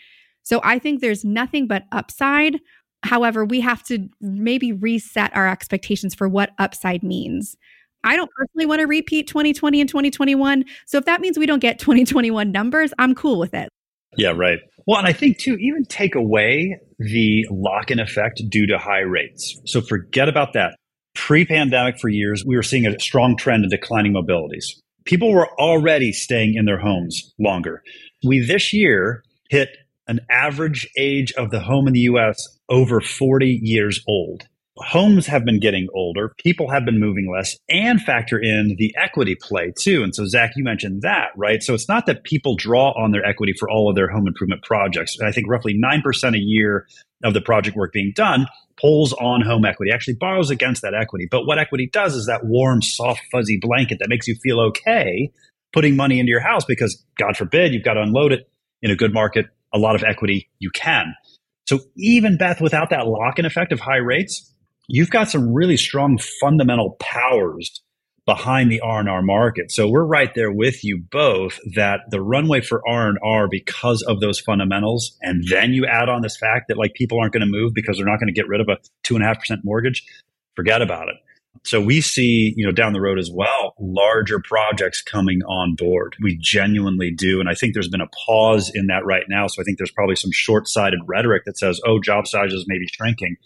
So 0.42 0.60
I 0.64 0.78
think 0.78 1.00
there's 1.00 1.24
nothing 1.24 1.66
but 1.66 1.84
upside. 1.92 2.58
However, 3.02 3.44
we 3.44 3.60
have 3.60 3.82
to 3.84 4.08
maybe 4.20 4.72
reset 4.72 5.34
our 5.34 5.48
expectations 5.48 6.14
for 6.14 6.28
what 6.28 6.50
upside 6.58 7.02
means. 7.02 7.56
I 8.04 8.16
don't 8.16 8.30
personally 8.30 8.66
want 8.66 8.80
to 8.80 8.86
repeat 8.86 9.26
2020 9.28 9.80
and 9.80 9.88
2021. 9.88 10.64
So 10.86 10.98
if 10.98 11.04
that 11.04 11.20
means 11.20 11.38
we 11.38 11.46
don't 11.46 11.60
get 11.60 11.78
2021 11.78 12.50
numbers, 12.50 12.92
I'm 12.98 13.14
cool 13.14 13.38
with 13.38 13.54
it. 13.54 13.68
Yeah, 14.16 14.32
right. 14.34 14.58
Well, 14.86 14.98
and 14.98 15.06
I 15.06 15.12
think 15.12 15.38
too, 15.38 15.56
even 15.56 15.84
take 15.84 16.14
away 16.14 16.78
the 16.98 17.46
lock 17.50 17.90
in 17.90 18.00
effect 18.00 18.42
due 18.48 18.66
to 18.66 18.78
high 18.78 19.00
rates. 19.00 19.60
So 19.66 19.80
forget 19.80 20.28
about 20.28 20.54
that. 20.54 20.76
Pre 21.14 21.44
pandemic, 21.44 21.98
for 21.98 22.08
years, 22.08 22.44
we 22.44 22.56
were 22.56 22.62
seeing 22.62 22.86
a 22.86 22.98
strong 22.98 23.36
trend 23.36 23.64
in 23.64 23.70
declining 23.70 24.12
mobilities. 24.12 24.76
People 25.04 25.32
were 25.32 25.48
already 25.58 26.12
staying 26.12 26.54
in 26.54 26.64
their 26.64 26.78
homes 26.78 27.32
longer. 27.38 27.82
We 28.24 28.40
this 28.40 28.72
year 28.72 29.22
hit 29.48 29.70
an 30.06 30.20
average 30.30 30.88
age 30.96 31.32
of 31.32 31.50
the 31.50 31.60
home 31.60 31.86
in 31.86 31.94
the 31.94 32.00
US 32.00 32.58
over 32.68 33.00
40 33.00 33.60
years 33.62 34.02
old. 34.08 34.46
Homes 34.82 35.26
have 35.26 35.44
been 35.44 35.60
getting 35.60 35.88
older, 35.94 36.32
people 36.38 36.70
have 36.70 36.84
been 36.84 36.98
moving 36.98 37.30
less, 37.32 37.56
and 37.68 38.00
factor 38.00 38.38
in 38.38 38.76
the 38.78 38.94
equity 38.96 39.34
play 39.34 39.72
too. 39.78 40.02
And 40.02 40.14
so, 40.14 40.24
Zach, 40.26 40.52
you 40.56 40.64
mentioned 40.64 41.02
that, 41.02 41.28
right? 41.36 41.62
So 41.62 41.74
it's 41.74 41.88
not 41.88 42.06
that 42.06 42.24
people 42.24 42.56
draw 42.56 42.90
on 42.92 43.10
their 43.12 43.24
equity 43.24 43.52
for 43.58 43.68
all 43.68 43.90
of 43.90 43.96
their 43.96 44.08
home 44.08 44.26
improvement 44.26 44.62
projects. 44.62 45.18
I 45.20 45.32
think 45.32 45.48
roughly 45.48 45.78
9% 45.78 46.34
a 46.34 46.38
year 46.38 46.86
of 47.22 47.34
the 47.34 47.40
project 47.40 47.76
work 47.76 47.92
being 47.92 48.12
done 48.14 48.46
pulls 48.80 49.12
on 49.14 49.42
home 49.42 49.64
equity, 49.64 49.92
actually 49.92 50.14
borrows 50.14 50.50
against 50.50 50.82
that 50.82 50.94
equity. 50.94 51.28
But 51.30 51.44
what 51.44 51.58
equity 51.58 51.88
does 51.92 52.14
is 52.14 52.26
that 52.26 52.44
warm, 52.44 52.80
soft, 52.80 53.20
fuzzy 53.30 53.58
blanket 53.60 53.98
that 54.00 54.08
makes 54.08 54.26
you 54.26 54.36
feel 54.42 54.58
okay 54.60 55.30
putting 55.72 55.96
money 55.96 56.18
into 56.18 56.30
your 56.30 56.40
house 56.40 56.64
because, 56.64 57.04
God 57.18 57.36
forbid, 57.36 57.72
you've 57.72 57.84
got 57.84 57.94
to 57.94 58.02
unload 58.02 58.32
it 58.32 58.48
in 58.82 58.90
a 58.90 58.96
good 58.96 59.12
market, 59.12 59.46
a 59.72 59.78
lot 59.78 59.94
of 59.94 60.02
equity, 60.02 60.48
you 60.58 60.70
can. 60.70 61.14
So 61.68 61.80
even 61.96 62.36
Beth, 62.36 62.60
without 62.60 62.90
that 62.90 63.06
lock-in 63.06 63.44
effect 63.44 63.72
of 63.72 63.78
high 63.78 63.98
rates, 63.98 64.52
you've 64.90 65.10
got 65.10 65.30
some 65.30 65.54
really 65.54 65.76
strong 65.76 66.18
fundamental 66.40 66.96
powers 66.98 67.80
behind 68.26 68.70
the 68.70 68.80
R&R 68.80 69.22
market. 69.22 69.70
So 69.70 69.88
we're 69.88 70.04
right 70.04 70.34
there 70.34 70.52
with 70.52 70.84
you 70.84 70.98
both 71.10 71.58
that 71.74 72.00
the 72.10 72.20
runway 72.20 72.60
for 72.60 72.82
R&R 72.86 73.48
because 73.48 74.02
of 74.02 74.20
those 74.20 74.40
fundamentals. 74.40 75.16
And 75.22 75.44
then 75.48 75.72
you 75.72 75.86
add 75.86 76.08
on 76.08 76.22
this 76.22 76.36
fact 76.36 76.66
that 76.68 76.76
like 76.76 76.94
people 76.94 77.18
aren't 77.18 77.32
going 77.32 77.46
to 77.46 77.50
move 77.50 77.72
because 77.72 77.96
they're 77.96 78.06
not 78.06 78.18
going 78.18 78.32
to 78.32 78.38
get 78.38 78.48
rid 78.48 78.60
of 78.60 78.68
a 78.68 78.78
two 79.02 79.14
and 79.14 79.24
a 79.24 79.26
half 79.26 79.38
percent 79.38 79.60
mortgage. 79.64 80.04
Forget 80.56 80.82
about 80.82 81.08
it. 81.08 81.16
So 81.64 81.80
we 81.80 82.00
see, 82.00 82.54
you 82.56 82.64
know, 82.64 82.72
down 82.72 82.92
the 82.92 83.00
road 83.00 83.18
as 83.18 83.30
well, 83.32 83.74
larger 83.78 84.40
projects 84.40 85.02
coming 85.02 85.42
on 85.42 85.74
board. 85.74 86.16
We 86.22 86.38
genuinely 86.40 87.10
do. 87.10 87.40
And 87.40 87.48
I 87.48 87.54
think 87.54 87.74
there's 87.74 87.88
been 87.88 88.00
a 88.00 88.08
pause 88.26 88.70
in 88.74 88.86
that 88.86 89.04
right 89.04 89.24
now. 89.28 89.46
So 89.46 89.60
I 89.60 89.64
think 89.64 89.78
there's 89.78 89.90
probably 89.90 90.16
some 90.16 90.30
short 90.32 90.68
sighted 90.68 91.00
rhetoric 91.06 91.44
that 91.46 91.58
says, 91.58 91.80
oh, 91.86 92.00
job 92.00 92.26
sizes 92.26 92.64
may 92.68 92.78
be 92.78 92.86
shrinking. 92.86 93.36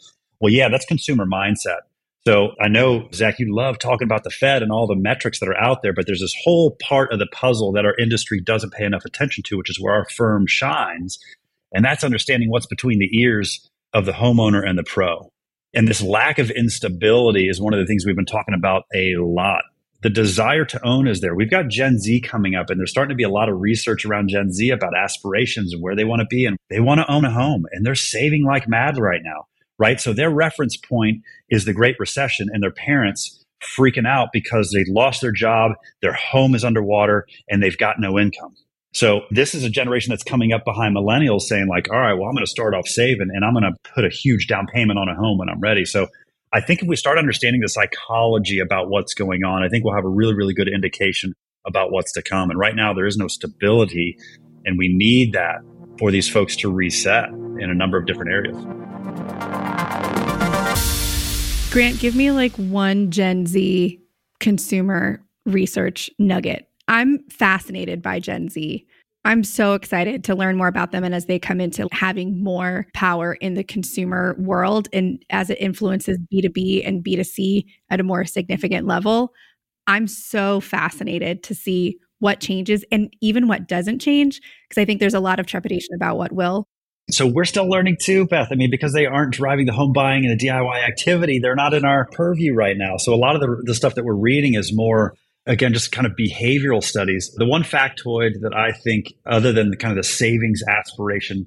Well, 0.40 0.52
yeah, 0.52 0.68
that's 0.68 0.86
consumer 0.86 1.26
mindset. 1.26 1.80
So 2.26 2.52
I 2.60 2.68
know, 2.68 3.08
Zach, 3.12 3.38
you 3.38 3.54
love 3.54 3.78
talking 3.78 4.06
about 4.06 4.24
the 4.24 4.30
Fed 4.30 4.62
and 4.62 4.72
all 4.72 4.86
the 4.86 4.96
metrics 4.96 5.40
that 5.40 5.48
are 5.48 5.60
out 5.60 5.82
there, 5.82 5.92
but 5.92 6.06
there's 6.06 6.20
this 6.20 6.34
whole 6.42 6.76
part 6.82 7.12
of 7.12 7.18
the 7.18 7.26
puzzle 7.26 7.72
that 7.72 7.84
our 7.84 7.94
industry 7.96 8.40
doesn't 8.40 8.72
pay 8.72 8.84
enough 8.84 9.04
attention 9.04 9.42
to, 9.44 9.58
which 9.58 9.68
is 9.68 9.78
where 9.78 9.92
our 9.94 10.06
firm 10.08 10.46
shines. 10.46 11.18
And 11.72 11.84
that's 11.84 12.04
understanding 12.04 12.50
what's 12.50 12.66
between 12.66 12.98
the 12.98 13.10
ears 13.20 13.68
of 13.92 14.06
the 14.06 14.12
homeowner 14.12 14.66
and 14.66 14.78
the 14.78 14.84
pro. 14.84 15.30
And 15.74 15.88
this 15.88 16.02
lack 16.02 16.38
of 16.38 16.50
instability 16.50 17.48
is 17.48 17.60
one 17.60 17.74
of 17.74 17.80
the 17.80 17.86
things 17.86 18.06
we've 18.06 18.16
been 18.16 18.24
talking 18.24 18.54
about 18.54 18.84
a 18.94 19.16
lot. 19.18 19.64
The 20.02 20.10
desire 20.10 20.64
to 20.66 20.86
own 20.86 21.08
is 21.08 21.20
there. 21.20 21.34
We've 21.34 21.50
got 21.50 21.68
Gen 21.68 21.98
Z 21.98 22.20
coming 22.20 22.54
up, 22.54 22.70
and 22.70 22.78
there's 22.78 22.90
starting 22.90 23.10
to 23.10 23.16
be 23.16 23.24
a 23.24 23.30
lot 23.30 23.48
of 23.48 23.58
research 23.58 24.04
around 24.04 24.28
Gen 24.28 24.52
Z 24.52 24.70
about 24.70 24.96
aspirations 24.96 25.72
and 25.72 25.82
where 25.82 25.96
they 25.96 26.04
want 26.04 26.20
to 26.20 26.26
be. 26.26 26.44
And 26.44 26.56
they 26.70 26.78
want 26.78 27.00
to 27.00 27.10
own 27.10 27.24
a 27.24 27.30
home, 27.30 27.64
and 27.72 27.84
they're 27.84 27.94
saving 27.94 28.44
like 28.44 28.68
mad 28.68 28.98
right 28.98 29.22
now, 29.24 29.46
right? 29.78 30.00
So 30.00 30.12
their 30.12 30.30
reference 30.30 30.76
point 30.76 31.22
is 31.48 31.64
the 31.64 31.72
Great 31.72 31.96
Recession, 31.98 32.48
and 32.52 32.62
their 32.62 32.72
parents 32.72 33.44
freaking 33.78 34.06
out 34.06 34.28
because 34.32 34.72
they 34.72 34.84
lost 34.88 35.20
their 35.20 35.32
job, 35.32 35.72
their 36.02 36.12
home 36.12 36.54
is 36.54 36.64
underwater, 36.64 37.26
and 37.48 37.62
they've 37.62 37.78
got 37.78 37.96
no 37.98 38.18
income. 38.18 38.54
So 38.92 39.22
this 39.30 39.54
is 39.56 39.64
a 39.64 39.70
generation 39.70 40.10
that's 40.10 40.22
coming 40.22 40.52
up 40.52 40.64
behind 40.64 40.96
millennials 40.96 41.42
saying 41.42 41.66
like, 41.66 41.90
all 41.90 41.98
right, 41.98 42.14
well, 42.14 42.28
I'm 42.28 42.34
going 42.34 42.44
to 42.44 42.50
start 42.50 42.74
off 42.74 42.86
saving 42.86 43.28
and 43.34 43.44
I'm 43.44 43.52
going 43.52 43.64
to 43.64 43.74
put 43.92 44.04
a 44.04 44.08
huge 44.08 44.46
down 44.46 44.68
payment 44.72 45.00
on 45.00 45.08
a 45.08 45.16
home 45.16 45.36
when 45.36 45.48
I'm 45.48 45.58
ready. 45.58 45.84
So 45.84 46.06
I 46.52 46.60
think 46.60 46.80
if 46.80 46.86
we 46.86 46.94
start 46.94 47.18
understanding 47.18 47.60
the 47.60 47.68
psychology 47.68 48.60
about 48.60 48.88
what's 48.90 49.12
going 49.12 49.42
on, 49.42 49.64
I 49.64 49.68
think 49.68 49.84
we'll 49.84 49.96
have 49.96 50.04
a 50.04 50.08
really, 50.08 50.34
really 50.34 50.54
good 50.54 50.68
indication 50.68 51.32
about 51.66 51.90
what's 51.90 52.12
to 52.12 52.22
come. 52.22 52.50
And 52.50 52.58
right 52.58 52.76
now 52.76 52.94
there 52.94 53.06
is 53.06 53.16
no 53.16 53.26
stability 53.26 54.16
and 54.64 54.78
we 54.78 54.86
need 54.94 55.32
that 55.32 55.56
for 55.98 56.12
these 56.12 56.28
folks 56.28 56.54
to 56.56 56.72
reset 56.72 57.30
in 57.30 57.70
a 57.70 57.74
number 57.74 57.98
of 57.98 58.06
different 58.06 58.30
areas. 58.30 58.56
Grant, 61.70 61.98
give 61.98 62.14
me 62.14 62.30
like 62.30 62.52
one 62.56 63.10
Gen 63.10 63.46
Z 63.46 64.00
consumer 64.40 65.20
research 65.46 66.10
nugget 66.18 66.68
I'm 66.88 67.20
fascinated 67.28 68.02
by 68.02 68.20
Gen 68.20 68.48
Z. 68.48 68.86
I'm 69.26 69.42
so 69.42 69.72
excited 69.72 70.22
to 70.24 70.34
learn 70.34 70.56
more 70.56 70.68
about 70.68 70.92
them 70.92 71.02
and 71.02 71.14
as 71.14 71.26
they 71.26 71.38
come 71.38 71.60
into 71.60 71.88
having 71.92 72.42
more 72.42 72.86
power 72.92 73.34
in 73.34 73.54
the 73.54 73.64
consumer 73.64 74.36
world 74.38 74.88
and 74.92 75.24
as 75.30 75.48
it 75.48 75.58
influences 75.60 76.18
B2B 76.32 76.86
and 76.86 77.02
B2C 77.02 77.64
at 77.88 78.00
a 78.00 78.04
more 78.04 78.26
significant 78.26 78.86
level. 78.86 79.32
I'm 79.86 80.06
so 80.06 80.60
fascinated 80.60 81.42
to 81.44 81.54
see 81.54 81.98
what 82.18 82.40
changes 82.40 82.84
and 82.92 83.14
even 83.22 83.48
what 83.48 83.66
doesn't 83.66 83.98
change 83.98 84.40
because 84.68 84.80
I 84.80 84.84
think 84.84 85.00
there's 85.00 85.14
a 85.14 85.20
lot 85.20 85.40
of 85.40 85.46
trepidation 85.46 85.94
about 85.94 86.18
what 86.18 86.32
will. 86.32 86.66
So 87.10 87.26
we're 87.26 87.44
still 87.44 87.68
learning 87.68 87.98
too, 88.00 88.26
Beth. 88.26 88.48
I 88.50 88.54
mean, 88.54 88.70
because 88.70 88.92
they 88.92 89.06
aren't 89.06 89.34
driving 89.34 89.66
the 89.66 89.72
home 89.72 89.92
buying 89.92 90.24
and 90.24 90.38
the 90.38 90.46
DIY 90.46 90.88
activity, 90.88 91.38
they're 91.38 91.54
not 91.54 91.74
in 91.74 91.84
our 91.84 92.06
purview 92.12 92.54
right 92.54 92.76
now. 92.76 92.96
So 92.96 93.12
a 93.12 93.16
lot 93.16 93.34
of 93.34 93.42
the, 93.42 93.62
the 93.66 93.74
stuff 93.74 93.94
that 93.96 94.04
we're 94.04 94.14
reading 94.14 94.54
is 94.54 94.74
more 94.74 95.14
again, 95.46 95.72
just 95.72 95.92
kind 95.92 96.06
of 96.06 96.12
behavioral 96.12 96.82
studies. 96.82 97.32
The 97.36 97.46
one 97.46 97.62
factoid 97.62 98.40
that 98.40 98.54
I 98.54 98.72
think, 98.72 99.12
other 99.26 99.52
than 99.52 99.70
the 99.70 99.76
kind 99.76 99.92
of 99.92 99.96
the 99.96 100.08
savings 100.08 100.62
aspiration, 100.66 101.46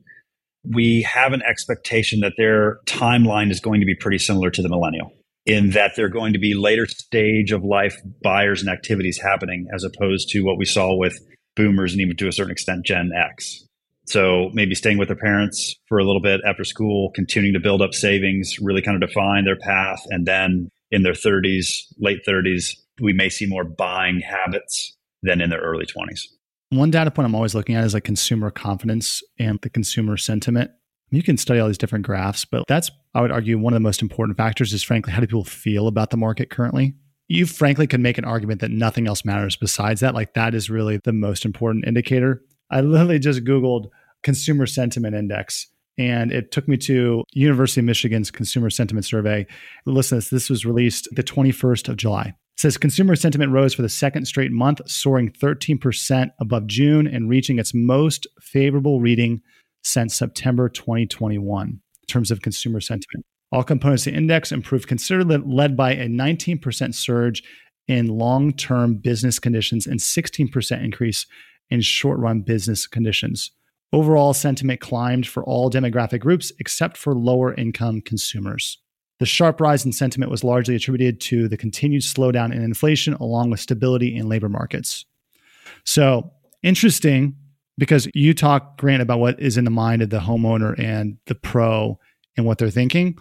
we 0.63 1.01
have 1.03 1.33
an 1.33 1.41
expectation 1.41 2.19
that 2.21 2.33
their 2.37 2.79
timeline 2.85 3.51
is 3.51 3.59
going 3.59 3.79
to 3.79 3.85
be 3.85 3.95
pretty 3.95 4.17
similar 4.17 4.49
to 4.51 4.61
the 4.61 4.69
millennial 4.69 5.11
in 5.45 5.71
that 5.71 5.93
they're 5.95 6.09
going 6.09 6.33
to 6.33 6.39
be 6.39 6.53
later 6.53 6.85
stage 6.85 7.51
of 7.51 7.63
life 7.63 7.97
buyers 8.21 8.61
and 8.61 8.69
activities 8.69 9.19
happening 9.21 9.65
as 9.73 9.83
opposed 9.83 10.29
to 10.29 10.41
what 10.41 10.57
we 10.57 10.65
saw 10.65 10.93
with 10.95 11.17
boomers 11.55 11.93
and 11.93 12.01
even 12.01 12.17
to 12.17 12.27
a 12.27 12.33
certain 12.33 12.51
extent 12.51 12.85
Gen 12.85 13.11
X. 13.15 13.66
So 14.07 14.49
maybe 14.53 14.73
staying 14.73 14.97
with 14.97 15.09
their 15.09 15.17
parents 15.17 15.75
for 15.87 15.97
a 15.97 16.05
little 16.05 16.21
bit 16.21 16.41
after 16.45 16.63
school, 16.63 17.11
continuing 17.13 17.53
to 17.53 17.59
build 17.59 17.81
up 17.81 17.93
savings, 17.93 18.57
really 18.61 18.81
kind 18.81 19.01
of 19.01 19.07
define 19.07 19.45
their 19.45 19.57
path, 19.57 20.01
and 20.09 20.25
then 20.25 20.69
in 20.91 21.03
their 21.03 21.13
30s, 21.13 21.67
late 21.99 22.19
30s, 22.25 22.71
we 23.01 23.11
may 23.11 23.29
see 23.29 23.45
more 23.45 23.65
buying 23.65 24.21
habits 24.21 24.95
than 25.21 25.41
in 25.41 25.49
their 25.49 25.59
early 25.59 25.85
20s. 25.85 26.21
One 26.69 26.91
data 26.91 27.11
point 27.11 27.25
I'm 27.25 27.35
always 27.35 27.55
looking 27.55 27.75
at 27.75 27.83
is 27.83 27.93
like 27.93 28.05
consumer 28.05 28.49
confidence 28.49 29.21
and 29.39 29.59
the 29.61 29.69
consumer 29.69 30.17
sentiment. 30.17 30.71
You 31.09 31.23
can 31.23 31.37
study 31.37 31.59
all 31.59 31.67
these 31.67 31.77
different 31.77 32.05
graphs, 32.05 32.45
but 32.45 32.63
that's, 32.67 32.91
I 33.13 33.21
would 33.21 33.31
argue, 33.31 33.57
one 33.57 33.73
of 33.73 33.75
the 33.75 33.81
most 33.81 34.01
important 34.01 34.37
factors 34.37 34.73
is 34.73 34.83
frankly, 34.83 35.13
how 35.13 35.21
do 35.21 35.27
people 35.27 35.45
feel 35.45 35.87
about 35.87 36.09
the 36.09 36.17
market 36.17 36.49
currently? 36.49 36.95
You 37.29 37.45
frankly 37.45 37.87
could 37.87 37.99
make 37.99 38.17
an 38.17 38.25
argument 38.25 38.61
that 38.61 38.71
nothing 38.71 39.07
else 39.07 39.25
matters 39.25 39.57
besides 39.57 39.99
that. 40.01 40.13
Like, 40.13 40.33
that 40.33 40.53
is 40.53 40.69
really 40.69 40.97
the 41.03 41.13
most 41.13 41.43
important 41.43 41.85
indicator. 41.85 42.41
I 42.69 42.81
literally 42.81 43.19
just 43.19 43.43
Googled 43.43 43.87
consumer 44.23 44.65
sentiment 44.65 45.15
index 45.15 45.67
and 45.97 46.31
it 46.31 46.51
took 46.51 46.67
me 46.67 46.77
to 46.77 47.23
University 47.33 47.81
of 47.81 47.85
Michigan's 47.85 48.29
consumer 48.29 48.69
sentiment 48.69 49.05
survey. 49.05 49.47
Listen, 49.85 50.17
this, 50.17 50.29
this 50.29 50.49
was 50.49 50.65
released 50.65 51.07
the 51.15 51.23
21st 51.23 51.89
of 51.89 51.97
July. 51.97 52.27
It 52.27 52.61
says 52.61 52.77
consumer 52.77 53.15
sentiment 53.15 53.51
rose 53.51 53.73
for 53.73 53.81
the 53.81 53.89
second 53.89 54.25
straight 54.25 54.51
month, 54.51 54.81
soaring 54.89 55.31
13% 55.31 56.31
above 56.39 56.67
June 56.67 57.07
and 57.07 57.29
reaching 57.29 57.59
its 57.59 57.73
most 57.73 58.27
favorable 58.41 58.99
reading 58.99 59.41
since 59.83 60.15
September 60.15 60.69
2021 60.69 61.67
in 61.67 61.79
terms 62.07 62.31
of 62.31 62.41
consumer 62.41 62.79
sentiment. 62.79 63.25
All 63.51 63.63
components 63.63 64.05
of 64.05 64.13
the 64.13 64.17
index 64.17 64.51
improved 64.51 64.87
considerably, 64.87 65.37
led 65.37 65.77
by 65.77 65.93
a 65.93 66.07
19% 66.07 66.93
surge 66.93 67.43
in 67.87 68.07
long 68.07 68.51
term 68.51 68.95
business 68.95 69.39
conditions 69.39 69.87
and 69.87 69.99
16% 69.99 70.83
increase 70.83 71.25
in 71.69 71.81
short 71.81 72.19
run 72.19 72.41
business 72.41 72.87
conditions. 72.87 73.51
Overall 73.93 74.33
sentiment 74.33 74.81
climbed 74.81 75.27
for 75.27 75.43
all 75.43 75.71
demographic 75.71 76.19
groups 76.19 76.51
except 76.59 76.97
for 76.97 77.13
lower 77.13 77.53
income 77.53 78.01
consumers. 78.01 78.77
The 79.19 79.25
sharp 79.25 79.59
rise 79.59 79.85
in 79.85 79.93
sentiment 79.93 80.29
was 80.29 80.43
largely 80.43 80.75
attributed 80.75 81.19
to 81.21 81.47
the 81.47 81.57
continued 81.57 82.03
slowdown 82.03 82.53
in 82.53 82.61
inflation, 82.61 83.13
along 83.15 83.49
with 83.49 83.59
stability 83.59 84.15
in 84.15 84.29
labor 84.29 84.49
markets. 84.49 85.05
So, 85.85 86.31
interesting 86.61 87.35
because 87.77 88.07
you 88.13 88.33
talk, 88.33 88.77
Grant, 88.77 89.01
about 89.01 89.19
what 89.19 89.39
is 89.39 89.57
in 89.57 89.63
the 89.63 89.71
mind 89.71 90.01
of 90.01 90.09
the 90.09 90.19
homeowner 90.19 90.77
and 90.79 91.17
the 91.27 91.35
pro 91.35 91.99
and 92.35 92.45
what 92.45 92.57
they're 92.57 92.69
thinking. 92.69 93.17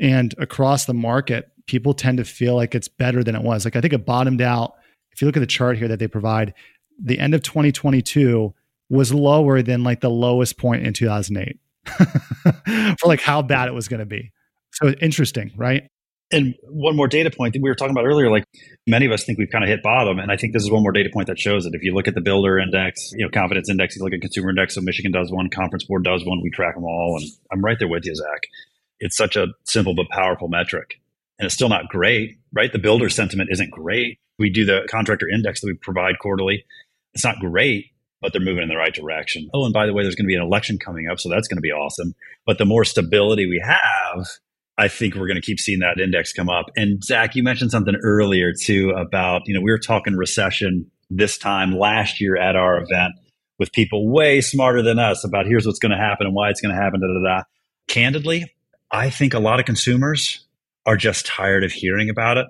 And 0.00 0.34
across 0.38 0.84
the 0.84 0.94
market, 0.94 1.50
people 1.66 1.94
tend 1.94 2.18
to 2.18 2.24
feel 2.24 2.54
like 2.54 2.74
it's 2.74 2.88
better 2.88 3.24
than 3.24 3.34
it 3.34 3.42
was. 3.42 3.64
Like, 3.64 3.76
I 3.76 3.80
think 3.80 3.92
it 3.92 4.06
bottomed 4.06 4.42
out. 4.42 4.74
If 5.12 5.20
you 5.20 5.26
look 5.26 5.36
at 5.36 5.40
the 5.40 5.46
chart 5.46 5.78
here 5.78 5.88
that 5.88 5.98
they 5.98 6.08
provide, 6.08 6.54
the 6.98 7.18
end 7.18 7.34
of 7.34 7.42
2022 7.42 8.54
was 8.88 9.12
lower 9.12 9.62
than 9.62 9.82
like 9.82 10.00
the 10.00 10.10
lowest 10.10 10.58
point 10.58 10.86
in 10.86 10.92
2008 10.92 11.58
for 12.98 13.08
like 13.08 13.20
how 13.20 13.42
bad 13.42 13.68
it 13.68 13.74
was 13.74 13.88
going 13.88 14.00
to 14.00 14.06
be. 14.06 14.32
So 14.72 14.90
interesting, 15.00 15.52
right? 15.56 15.88
And 16.32 16.56
one 16.68 16.96
more 16.96 17.06
data 17.06 17.30
point 17.30 17.52
that 17.54 17.62
we 17.62 17.68
were 17.68 17.76
talking 17.76 17.92
about 17.92 18.04
earlier, 18.04 18.30
like 18.30 18.44
many 18.86 19.06
of 19.06 19.12
us 19.12 19.24
think 19.24 19.38
we've 19.38 19.50
kind 19.50 19.62
of 19.62 19.70
hit 19.70 19.82
bottom. 19.82 20.18
And 20.18 20.32
I 20.32 20.36
think 20.36 20.52
this 20.52 20.64
is 20.64 20.70
one 20.70 20.82
more 20.82 20.90
data 20.90 21.08
point 21.12 21.28
that 21.28 21.38
shows 21.38 21.66
it. 21.66 21.74
If 21.74 21.82
you 21.82 21.94
look 21.94 22.08
at 22.08 22.14
the 22.14 22.20
builder 22.20 22.58
index, 22.58 23.12
you 23.12 23.24
know, 23.24 23.30
confidence 23.30 23.70
index, 23.70 23.96
you 23.96 24.02
look 24.02 24.12
at 24.12 24.20
consumer 24.20 24.50
index. 24.50 24.74
So 24.74 24.80
Michigan 24.80 25.12
does 25.12 25.30
one, 25.30 25.48
conference 25.50 25.84
board 25.84 26.02
does 26.02 26.24
one. 26.24 26.40
We 26.42 26.50
track 26.50 26.74
them 26.74 26.84
all. 26.84 27.18
And 27.20 27.30
I'm 27.52 27.64
right 27.64 27.78
there 27.78 27.88
with 27.88 28.04
you, 28.04 28.14
Zach. 28.14 28.42
It's 28.98 29.16
such 29.16 29.36
a 29.36 29.48
simple 29.64 29.94
but 29.94 30.08
powerful 30.10 30.48
metric. 30.48 31.00
And 31.38 31.46
it's 31.46 31.54
still 31.54 31.68
not 31.68 31.88
great, 31.88 32.38
right? 32.52 32.72
The 32.72 32.78
builder 32.78 33.08
sentiment 33.08 33.50
isn't 33.52 33.70
great. 33.70 34.18
We 34.38 34.50
do 34.50 34.64
the 34.64 34.86
contractor 34.90 35.28
index 35.28 35.60
that 35.60 35.68
we 35.68 35.74
provide 35.74 36.18
quarterly. 36.18 36.64
It's 37.16 37.24
not 37.24 37.38
great, 37.38 37.86
but 38.20 38.32
they're 38.32 38.42
moving 38.42 38.62
in 38.62 38.68
the 38.68 38.76
right 38.76 38.92
direction. 38.92 39.48
Oh, 39.54 39.64
and 39.64 39.72
by 39.72 39.86
the 39.86 39.94
way, 39.94 40.02
there's 40.02 40.14
going 40.14 40.26
to 40.26 40.28
be 40.28 40.34
an 40.34 40.42
election 40.42 40.78
coming 40.78 41.08
up. 41.10 41.18
So 41.18 41.30
that's 41.30 41.48
going 41.48 41.56
to 41.56 41.62
be 41.62 41.72
awesome. 41.72 42.14
But 42.44 42.58
the 42.58 42.66
more 42.66 42.84
stability 42.84 43.46
we 43.46 43.58
have, 43.64 44.26
I 44.76 44.88
think 44.88 45.14
we're 45.14 45.26
going 45.26 45.40
to 45.40 45.40
keep 45.40 45.58
seeing 45.58 45.78
that 45.78 45.98
index 45.98 46.34
come 46.34 46.50
up. 46.50 46.66
And 46.76 47.02
Zach, 47.02 47.34
you 47.34 47.42
mentioned 47.42 47.70
something 47.70 47.94
earlier 48.02 48.52
too 48.52 48.90
about, 48.90 49.44
you 49.46 49.54
know, 49.54 49.62
we 49.62 49.70
were 49.70 49.78
talking 49.78 50.14
recession 50.14 50.90
this 51.08 51.38
time 51.38 51.72
last 51.72 52.20
year 52.20 52.36
at 52.36 52.54
our 52.54 52.82
event 52.82 53.14
with 53.58 53.72
people 53.72 54.12
way 54.12 54.42
smarter 54.42 54.82
than 54.82 54.98
us 54.98 55.24
about 55.24 55.46
here's 55.46 55.64
what's 55.64 55.78
going 55.78 55.92
to 55.92 55.96
happen 55.96 56.26
and 56.26 56.34
why 56.34 56.50
it's 56.50 56.60
going 56.60 56.76
to 56.76 56.78
happen. 56.78 57.00
Da, 57.00 57.06
da, 57.06 57.38
da. 57.38 57.42
Candidly, 57.88 58.52
I 58.90 59.08
think 59.08 59.32
a 59.32 59.38
lot 59.38 59.58
of 59.58 59.64
consumers 59.64 60.44
are 60.84 60.98
just 60.98 61.24
tired 61.24 61.64
of 61.64 61.72
hearing 61.72 62.10
about 62.10 62.36
it. 62.36 62.46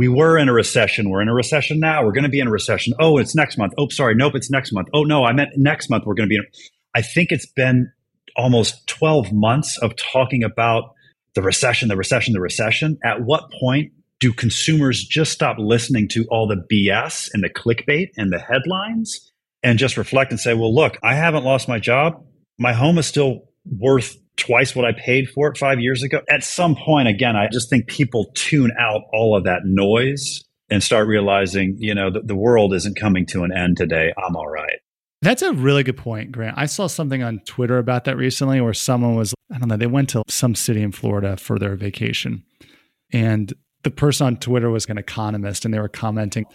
We 0.00 0.08
were 0.08 0.38
in 0.38 0.48
a 0.48 0.52
recession. 0.54 1.10
We're 1.10 1.20
in 1.20 1.28
a 1.28 1.34
recession 1.34 1.78
now. 1.78 2.02
We're 2.02 2.12
going 2.12 2.24
to 2.24 2.30
be 2.30 2.40
in 2.40 2.46
a 2.46 2.50
recession. 2.50 2.94
Oh, 2.98 3.18
it's 3.18 3.34
next 3.34 3.58
month. 3.58 3.74
Oh, 3.76 3.90
sorry. 3.90 4.14
Nope, 4.14 4.34
it's 4.34 4.50
next 4.50 4.72
month. 4.72 4.88
Oh, 4.94 5.04
no, 5.04 5.26
I 5.26 5.34
meant 5.34 5.50
next 5.56 5.90
month. 5.90 6.04
We're 6.06 6.14
going 6.14 6.26
to 6.26 6.30
be 6.30 6.36
in. 6.36 6.46
I 6.94 7.02
think 7.02 7.30
it's 7.30 7.44
been 7.44 7.92
almost 8.34 8.86
12 8.86 9.30
months 9.30 9.76
of 9.76 9.92
talking 9.96 10.42
about 10.42 10.94
the 11.34 11.42
recession, 11.42 11.88
the 11.88 11.98
recession, 11.98 12.32
the 12.32 12.40
recession. 12.40 12.98
At 13.04 13.20
what 13.20 13.50
point 13.60 13.92
do 14.20 14.32
consumers 14.32 15.04
just 15.04 15.32
stop 15.32 15.56
listening 15.58 16.08
to 16.12 16.24
all 16.30 16.48
the 16.48 16.64
BS 16.72 17.28
and 17.34 17.44
the 17.44 17.50
clickbait 17.50 18.08
and 18.16 18.32
the 18.32 18.38
headlines 18.38 19.30
and 19.62 19.78
just 19.78 19.98
reflect 19.98 20.30
and 20.30 20.40
say, 20.40 20.54
well, 20.54 20.74
look, 20.74 20.96
I 21.02 21.14
haven't 21.14 21.44
lost 21.44 21.68
my 21.68 21.78
job. 21.78 22.24
My 22.58 22.72
home 22.72 22.96
is 22.96 23.04
still 23.06 23.50
worth 23.66 24.16
twice 24.40 24.74
what 24.74 24.84
I 24.84 24.92
paid 24.92 25.28
for 25.28 25.48
it 25.48 25.58
five 25.58 25.80
years 25.80 26.02
ago. 26.02 26.20
At 26.28 26.42
some 26.42 26.74
point, 26.74 27.08
again, 27.08 27.36
I 27.36 27.48
just 27.48 27.70
think 27.70 27.86
people 27.86 28.32
tune 28.34 28.72
out 28.78 29.02
all 29.12 29.36
of 29.36 29.44
that 29.44 29.60
noise 29.64 30.42
and 30.68 30.82
start 30.82 31.06
realizing, 31.06 31.76
you 31.78 31.94
know, 31.94 32.10
the, 32.10 32.20
the 32.20 32.36
world 32.36 32.74
isn't 32.74 32.98
coming 32.98 33.26
to 33.26 33.44
an 33.44 33.52
end 33.56 33.76
today. 33.76 34.12
I'm 34.16 34.36
all 34.36 34.48
right. 34.48 34.78
That's 35.22 35.42
a 35.42 35.52
really 35.52 35.82
good 35.82 35.98
point, 35.98 36.32
Grant. 36.32 36.56
I 36.56 36.66
saw 36.66 36.86
something 36.86 37.22
on 37.22 37.40
Twitter 37.40 37.78
about 37.78 38.04
that 38.04 38.16
recently 38.16 38.60
where 38.60 38.72
someone 38.72 39.16
was, 39.16 39.34
I 39.52 39.58
don't 39.58 39.68
know, 39.68 39.76
they 39.76 39.86
went 39.86 40.08
to 40.10 40.22
some 40.28 40.54
city 40.54 40.82
in 40.82 40.92
Florida 40.92 41.36
for 41.36 41.58
their 41.58 41.76
vacation. 41.76 42.44
And 43.12 43.52
the 43.82 43.90
person 43.90 44.26
on 44.26 44.36
Twitter 44.38 44.70
was 44.70 44.86
an 44.86 44.98
economist 44.98 45.64
and 45.64 45.74
they 45.74 45.78
were 45.78 45.88
commenting 45.88 46.46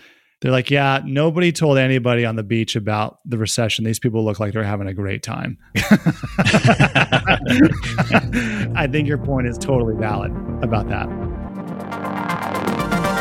they're 0.45 0.51
like, 0.51 0.69
yeah, 0.69 1.01
nobody 1.03 1.51
told 1.51 1.79
anybody 1.79 2.23
on 2.23 2.35
the 2.35 2.43
beach 2.43 2.75
about 2.75 3.17
the 3.25 3.35
recession. 3.35 3.83
These 3.83 3.97
people 3.97 4.23
look 4.23 4.39
like 4.39 4.53
they're 4.53 4.61
having 4.63 4.85
a 4.87 4.93
great 4.93 5.23
time. 5.23 5.57
I 8.75 8.87
think 8.87 9.07
your 9.07 9.17
point 9.17 9.47
is 9.47 9.57
totally 9.57 9.95
valid 9.95 10.31
about 10.61 10.87
that. 10.89 11.09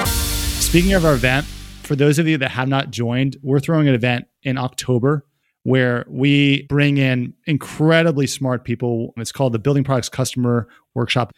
Speaking 0.06 0.92
of 0.92 1.06
our 1.06 1.14
event, 1.14 1.46
for 1.84 1.96
those 1.96 2.18
of 2.18 2.28
you 2.28 2.36
that 2.36 2.50
have 2.50 2.68
not 2.68 2.90
joined, 2.90 3.38
we're 3.42 3.58
throwing 3.58 3.88
an 3.88 3.94
event 3.94 4.26
in 4.42 4.58
October 4.58 5.24
where 5.62 6.04
we 6.10 6.64
bring 6.64 6.98
in 6.98 7.32
incredibly 7.46 8.26
smart 8.26 8.66
people. 8.66 9.14
It's 9.16 9.32
called 9.32 9.54
the 9.54 9.58
Building 9.58 9.82
Products 9.82 10.10
Customer 10.10 10.68
Workshop. 10.92 11.32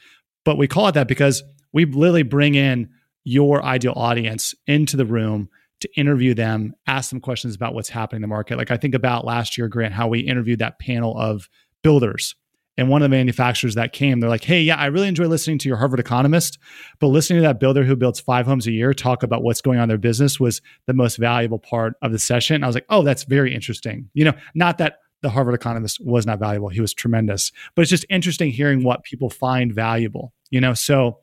But 0.45 0.59
we 0.59 0.67
call 0.67 0.89
it 0.89 0.95
that 0.95 1.07
because 1.07 1.45
we 1.73 1.85
literally 1.85 2.25
bring 2.25 2.57
in 2.57 2.89
your 3.23 3.65
ideal 3.65 3.93
audience 3.95 4.53
into 4.67 4.97
the 4.97 5.07
room 5.07 5.49
to 5.81 5.89
interview 5.97 6.35
them, 6.35 6.75
ask 6.87 7.11
them 7.11 7.21
questions 7.21 7.55
about 7.55 7.75
what's 7.75 7.89
happening 7.89 8.19
in 8.19 8.23
the 8.23 8.29
market. 8.29 8.57
Like 8.57 8.71
I 8.71 8.77
think 8.77 8.95
about 8.95 9.25
last 9.25 9.59
year, 9.59 9.69
Grant, 9.69 9.93
how 9.93 10.09
we 10.09 10.21
interviewed 10.21 10.61
that 10.61 10.79
panel 10.79 11.17
of 11.19 11.49
builders. 11.83 12.35
And 12.79 12.91
one 12.91 13.01
of 13.01 13.05
the 13.07 13.17
manufacturers 13.17 13.75
that 13.77 13.93
came, 13.93 14.21
they're 14.21 14.29
like, 14.29 14.45
hey, 14.45 14.61
yeah, 14.61 14.77
I 14.77 14.87
really 14.87 15.09
enjoy 15.09 15.27
listening 15.27 15.59
to 15.59 15.69
your 15.69 15.79
Harvard 15.79 16.01
economist, 16.01 16.59
but 16.99 17.07
listening 17.07 17.39
to 17.39 17.49
that 17.49 17.59
builder 17.59 17.85
who 17.85 17.97
builds 17.97 18.21
five 18.21 18.47
homes 18.47 18.67
a 18.67 18.73
year 18.73 18.93
talk 18.93 19.23
about 19.23 19.43
what's 19.43 19.63
going 19.63 19.79
on 19.79 19.85
in 19.85 19.89
their 19.89 19.97
business 19.97 20.39
was 20.39 20.61
the 20.87 20.93
most 20.93 21.17
valuable 21.17 21.59
part 21.59 21.95
of 22.03 22.13
the 22.13 22.19
session. 22.19 22.63
I 22.63 22.67
was 22.67 22.77
like, 22.77 22.85
oh, 22.91 23.03
that's 23.03 23.25
very 23.25 23.55
interesting. 23.55 24.11
You 24.13 24.27
know, 24.27 24.35
not 24.55 24.77
that 24.79 24.99
the 25.23 25.31
Harvard 25.31 25.55
economist 25.55 26.05
was 26.05 26.27
not 26.27 26.39
valuable, 26.39 26.69
he 26.69 26.83
was 26.83 26.93
tremendous, 26.93 27.51
but 27.75 27.83
it's 27.83 27.91
just 27.91 28.05
interesting 28.11 28.51
hearing 28.51 28.85
what 28.85 29.03
people 29.05 29.31
find 29.31 29.75
valuable, 29.75 30.35
you 30.51 30.61
know? 30.61 30.75
So 30.75 31.21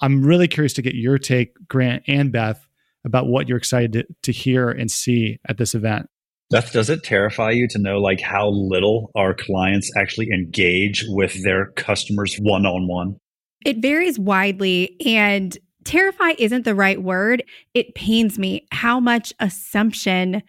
I'm 0.00 0.24
really 0.24 0.48
curious 0.48 0.72
to 0.74 0.82
get 0.82 0.94
your 0.94 1.18
take, 1.18 1.52
Grant 1.68 2.04
and 2.06 2.32
Beth, 2.32 2.65
about 3.06 3.28
what 3.28 3.48
you're 3.48 3.56
excited 3.56 3.92
to, 3.92 4.06
to 4.24 4.32
hear 4.32 4.68
and 4.68 4.90
see 4.90 5.38
at 5.48 5.56
this 5.56 5.74
event. 5.74 6.08
Beth, 6.50 6.72
does 6.72 6.90
it 6.90 7.02
terrify 7.02 7.50
you 7.50 7.66
to 7.68 7.78
know 7.78 7.98
like 7.98 8.20
how 8.20 8.50
little 8.50 9.10
our 9.14 9.34
clients 9.34 9.90
actually 9.96 10.28
engage 10.32 11.04
with 11.08 11.42
their 11.42 11.72
customers 11.72 12.36
one 12.36 12.66
on 12.66 12.86
one? 12.86 13.16
It 13.64 13.78
varies 13.78 14.18
widely 14.18 14.96
and 15.04 15.56
terrify 15.84 16.34
isn't 16.38 16.64
the 16.64 16.74
right 16.74 17.02
word. 17.02 17.42
It 17.74 17.94
pains 17.94 18.38
me 18.38 18.66
how 18.70 19.00
much 19.00 19.32
assumption 19.40 20.42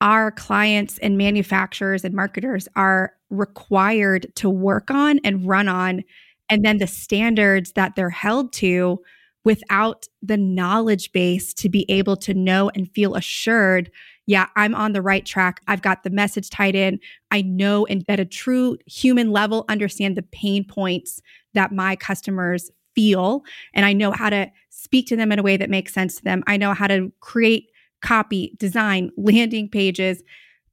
our 0.00 0.30
clients 0.30 0.98
and 0.98 1.16
manufacturers 1.16 2.04
and 2.04 2.14
marketers 2.14 2.68
are 2.76 3.12
required 3.30 4.26
to 4.36 4.50
work 4.50 4.90
on 4.90 5.18
and 5.24 5.46
run 5.46 5.68
on 5.68 6.04
and 6.48 6.64
then 6.64 6.78
the 6.78 6.86
standards 6.86 7.72
that 7.72 7.94
they're 7.94 8.10
held 8.10 8.52
to 8.54 8.98
without 9.44 10.06
the 10.22 10.36
knowledge 10.36 11.12
base 11.12 11.54
to 11.54 11.68
be 11.68 11.86
able 11.88 12.16
to 12.16 12.34
know 12.34 12.70
and 12.74 12.90
feel 12.92 13.14
assured 13.14 13.90
yeah, 14.28 14.48
I'm 14.56 14.74
on 14.74 14.92
the 14.92 15.00
right 15.00 15.24
track. 15.24 15.62
I've 15.68 15.80
got 15.80 16.02
the 16.02 16.10
message 16.10 16.50
tied 16.50 16.74
in. 16.74 17.00
I 17.30 17.40
know 17.40 17.86
and 17.86 18.04
at 18.10 18.20
a 18.20 18.26
true 18.26 18.76
human 18.84 19.32
level 19.32 19.64
understand 19.70 20.18
the 20.18 20.22
pain 20.22 20.64
points 20.64 21.22
that 21.54 21.72
my 21.72 21.96
customers 21.96 22.70
feel. 22.94 23.42
And 23.72 23.86
I 23.86 23.94
know 23.94 24.12
how 24.12 24.28
to 24.28 24.50
speak 24.68 25.06
to 25.06 25.16
them 25.16 25.32
in 25.32 25.38
a 25.38 25.42
way 25.42 25.56
that 25.56 25.70
makes 25.70 25.94
sense 25.94 26.16
to 26.16 26.24
them. 26.24 26.44
I 26.46 26.58
know 26.58 26.74
how 26.74 26.88
to 26.88 27.10
create 27.20 27.70
copy, 28.02 28.54
design, 28.58 29.12
landing 29.16 29.66
pages, 29.66 30.22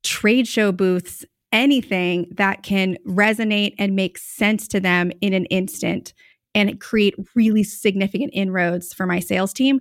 trade 0.03 0.49
show 0.49 0.73
booths, 0.73 1.23
anything 1.53 2.27
that 2.35 2.61
can 2.61 2.97
resonate 3.07 3.73
and 3.79 3.95
make 3.95 4.17
sense 4.17 4.67
to 4.67 4.81
them 4.81 5.13
in 5.21 5.31
an 5.31 5.45
instant 5.45 6.13
and 6.55 6.79
create 6.79 7.13
really 7.35 7.63
significant 7.63 8.31
inroads 8.33 8.93
for 8.93 9.05
my 9.05 9.19
sales 9.19 9.53
team 9.53 9.79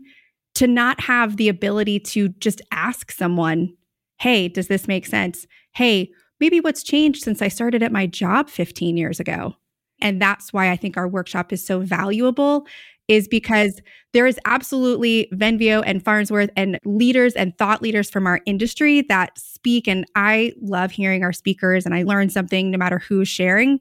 to 0.56 0.66
not 0.66 1.00
have 1.00 1.36
the 1.36 1.48
ability 1.48 1.98
to 1.98 2.28
just 2.28 2.60
ask 2.70 3.10
someone, 3.10 3.72
hey, 4.18 4.48
does 4.48 4.68
this 4.68 4.86
make 4.86 5.06
sense? 5.06 5.46
Hey, 5.72 6.10
maybe 6.40 6.60
what's 6.60 6.82
changed 6.82 7.22
since 7.22 7.40
I 7.40 7.48
started 7.48 7.82
at 7.82 7.92
my 7.92 8.06
job 8.06 8.50
15 8.50 8.96
years 8.96 9.20
ago? 9.20 9.54
And 10.00 10.20
that's 10.20 10.52
why 10.52 10.70
I 10.70 10.76
think 10.76 10.96
our 10.96 11.08
workshop 11.08 11.52
is 11.52 11.64
so 11.64 11.80
valuable 11.80 12.66
is 13.06 13.28
because 13.28 13.80
there 14.12 14.26
is 14.26 14.38
absolutely 14.44 15.28
Venveo 15.34 15.82
and 15.84 16.02
Farnsworth 16.02 16.50
and 16.56 16.78
leaders 16.84 17.34
and 17.34 17.56
thought 17.58 17.82
leaders 17.82 18.10
from 18.10 18.26
our 18.26 18.40
industry 18.46 19.02
that 19.02 19.38
speak. 19.38 19.86
And 19.86 20.06
I 20.14 20.52
love 20.60 20.90
hearing 20.90 21.22
our 21.22 21.32
speakers 21.32 21.84
and 21.84 21.94
I 21.94 22.02
learn 22.02 22.30
something 22.30 22.70
no 22.70 22.78
matter 22.78 22.98
who's 22.98 23.28
sharing 23.28 23.78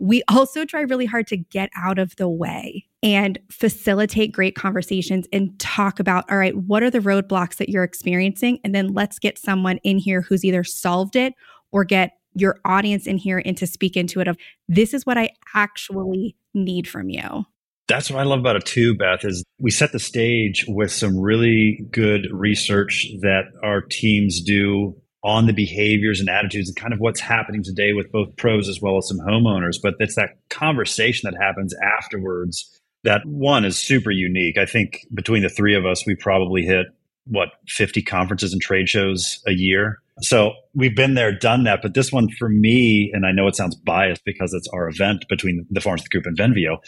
we 0.00 0.22
also 0.28 0.64
try 0.64 0.80
really 0.80 1.06
hard 1.06 1.26
to 1.28 1.36
get 1.36 1.70
out 1.76 1.98
of 1.98 2.16
the 2.16 2.28
way 2.28 2.86
and 3.02 3.38
facilitate 3.50 4.32
great 4.32 4.54
conversations 4.56 5.26
and 5.32 5.56
talk 5.60 6.00
about 6.00 6.28
all 6.30 6.38
right, 6.38 6.56
what 6.56 6.82
are 6.82 6.90
the 6.90 6.98
roadblocks 6.98 7.56
that 7.56 7.68
you're 7.68 7.84
experiencing? 7.84 8.58
And 8.64 8.74
then 8.74 8.88
let's 8.88 9.18
get 9.18 9.38
someone 9.38 9.76
in 9.78 9.98
here 9.98 10.22
who's 10.22 10.44
either 10.44 10.64
solved 10.64 11.16
it 11.16 11.34
or 11.70 11.84
get 11.84 12.12
your 12.34 12.58
audience 12.64 13.06
in 13.06 13.18
here 13.18 13.42
and 13.44 13.56
to 13.58 13.66
speak 13.66 13.96
into 13.96 14.20
it 14.20 14.28
of 14.28 14.36
this 14.68 14.94
is 14.94 15.04
what 15.04 15.18
I 15.18 15.30
actually 15.54 16.34
need 16.54 16.88
from 16.88 17.10
you. 17.10 17.44
That's 17.86 18.10
what 18.10 18.20
I 18.20 18.22
love 18.22 18.38
about 18.38 18.56
it 18.56 18.64
too, 18.64 18.96
Beth, 18.96 19.24
is 19.24 19.44
we 19.58 19.70
set 19.70 19.92
the 19.92 19.98
stage 19.98 20.64
with 20.68 20.92
some 20.92 21.18
really 21.18 21.84
good 21.90 22.28
research 22.30 23.08
that 23.20 23.46
our 23.62 23.80
teams 23.82 24.40
do 24.42 24.96
on 25.22 25.46
the 25.46 25.52
behaviors 25.52 26.20
and 26.20 26.28
attitudes 26.28 26.68
and 26.68 26.76
kind 26.76 26.92
of 26.92 27.00
what's 27.00 27.20
happening 27.20 27.62
today 27.62 27.92
with 27.92 28.10
both 28.10 28.34
pros 28.36 28.68
as 28.68 28.80
well 28.80 28.96
as 28.96 29.08
some 29.08 29.18
homeowners. 29.18 29.76
But 29.82 29.94
it's 29.98 30.14
that 30.14 30.36
conversation 30.48 31.30
that 31.30 31.40
happens 31.40 31.74
afterwards 31.98 32.80
that 33.04 33.24
one 33.24 33.64
is 33.64 33.78
super 33.78 34.10
unique. 34.10 34.58
I 34.58 34.66
think 34.66 35.06
between 35.12 35.42
the 35.42 35.48
three 35.48 35.74
of 35.74 35.86
us, 35.86 36.06
we 36.06 36.14
probably 36.14 36.62
hit 36.62 36.86
what 37.26 37.48
50 37.68 38.02
conferences 38.02 38.52
and 38.52 38.60
trade 38.60 38.88
shows 38.88 39.42
a 39.46 39.52
year. 39.52 39.98
So 40.20 40.52
we've 40.74 40.96
been 40.96 41.14
there, 41.14 41.32
done 41.32 41.64
that. 41.64 41.80
But 41.82 41.94
this 41.94 42.12
one 42.12 42.28
for 42.38 42.48
me, 42.48 43.10
and 43.14 43.24
I 43.24 43.32
know 43.32 43.46
it 43.46 43.56
sounds 43.56 43.76
biased 43.76 44.24
because 44.24 44.52
it's 44.52 44.68
our 44.68 44.88
event 44.88 45.24
between 45.28 45.66
the 45.70 45.80
Farnsworth 45.80 46.10
Group 46.10 46.26
and 46.26 46.36
Venveo, 46.36 46.78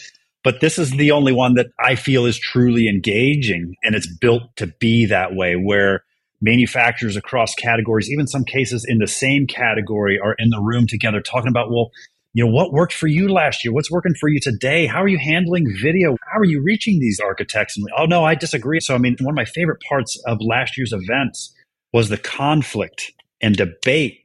but 0.45 0.61
this 0.61 0.79
is 0.79 0.91
the 0.91 1.13
only 1.13 1.33
one 1.33 1.55
that 1.55 1.69
I 1.79 1.95
feel 1.95 2.27
is 2.27 2.39
truly 2.39 2.89
engaging 2.89 3.77
and 3.85 3.95
it's 3.95 4.13
built 4.19 4.43
to 4.57 4.67
be 4.67 5.07
that 5.07 5.35
way 5.35 5.55
where 5.55 6.05
manufacturers 6.43 7.17
across 7.17 7.55
categories, 7.55 8.11
even 8.11 8.27
some 8.27 8.45
cases 8.45 8.85
in 8.87 8.99
the 8.99 9.07
same 9.07 9.47
category, 9.47 10.19
are 10.19 10.35
in 10.39 10.51
the 10.51 10.61
room 10.61 10.87
together 10.87 11.21
talking 11.21 11.49
about, 11.49 11.71
well, 11.71 11.91
you 12.35 12.45
know, 12.45 12.51
what 12.51 12.73
worked 12.73 12.95
for 12.95 13.07
you 13.07 13.29
last 13.29 13.65
year? 13.65 13.73
What's 13.73 13.91
working 13.91 14.15
for 14.19 14.29
you 14.29 14.41
today? 14.41 14.87
How 14.87 15.03
are 15.03 15.09
you 15.09 15.19
handling 15.19 15.67
video? 15.81 16.17
How 16.33 16.39
are 16.39 16.45
you 16.45 16.63
reaching 16.63 16.99
these 16.99 17.21
architects? 17.21 17.77
And 17.77 17.87
oh 17.97 18.07
no, 18.07 18.25
I 18.25 18.35
disagree. 18.35 18.81
So 18.81 18.95
I 18.95 18.99
mean, 18.99 19.17
one 19.21 19.33
of 19.33 19.37
my 19.37 19.45
favorite 19.45 19.83
parts 19.89 20.21
of 20.27 20.39
last 20.41 20.77
year's 20.77 20.93
events 20.93 21.55
was 21.93 22.09
the 22.09 22.17
conflict 22.17 23.13
and 23.41 23.55
debate 23.55 24.21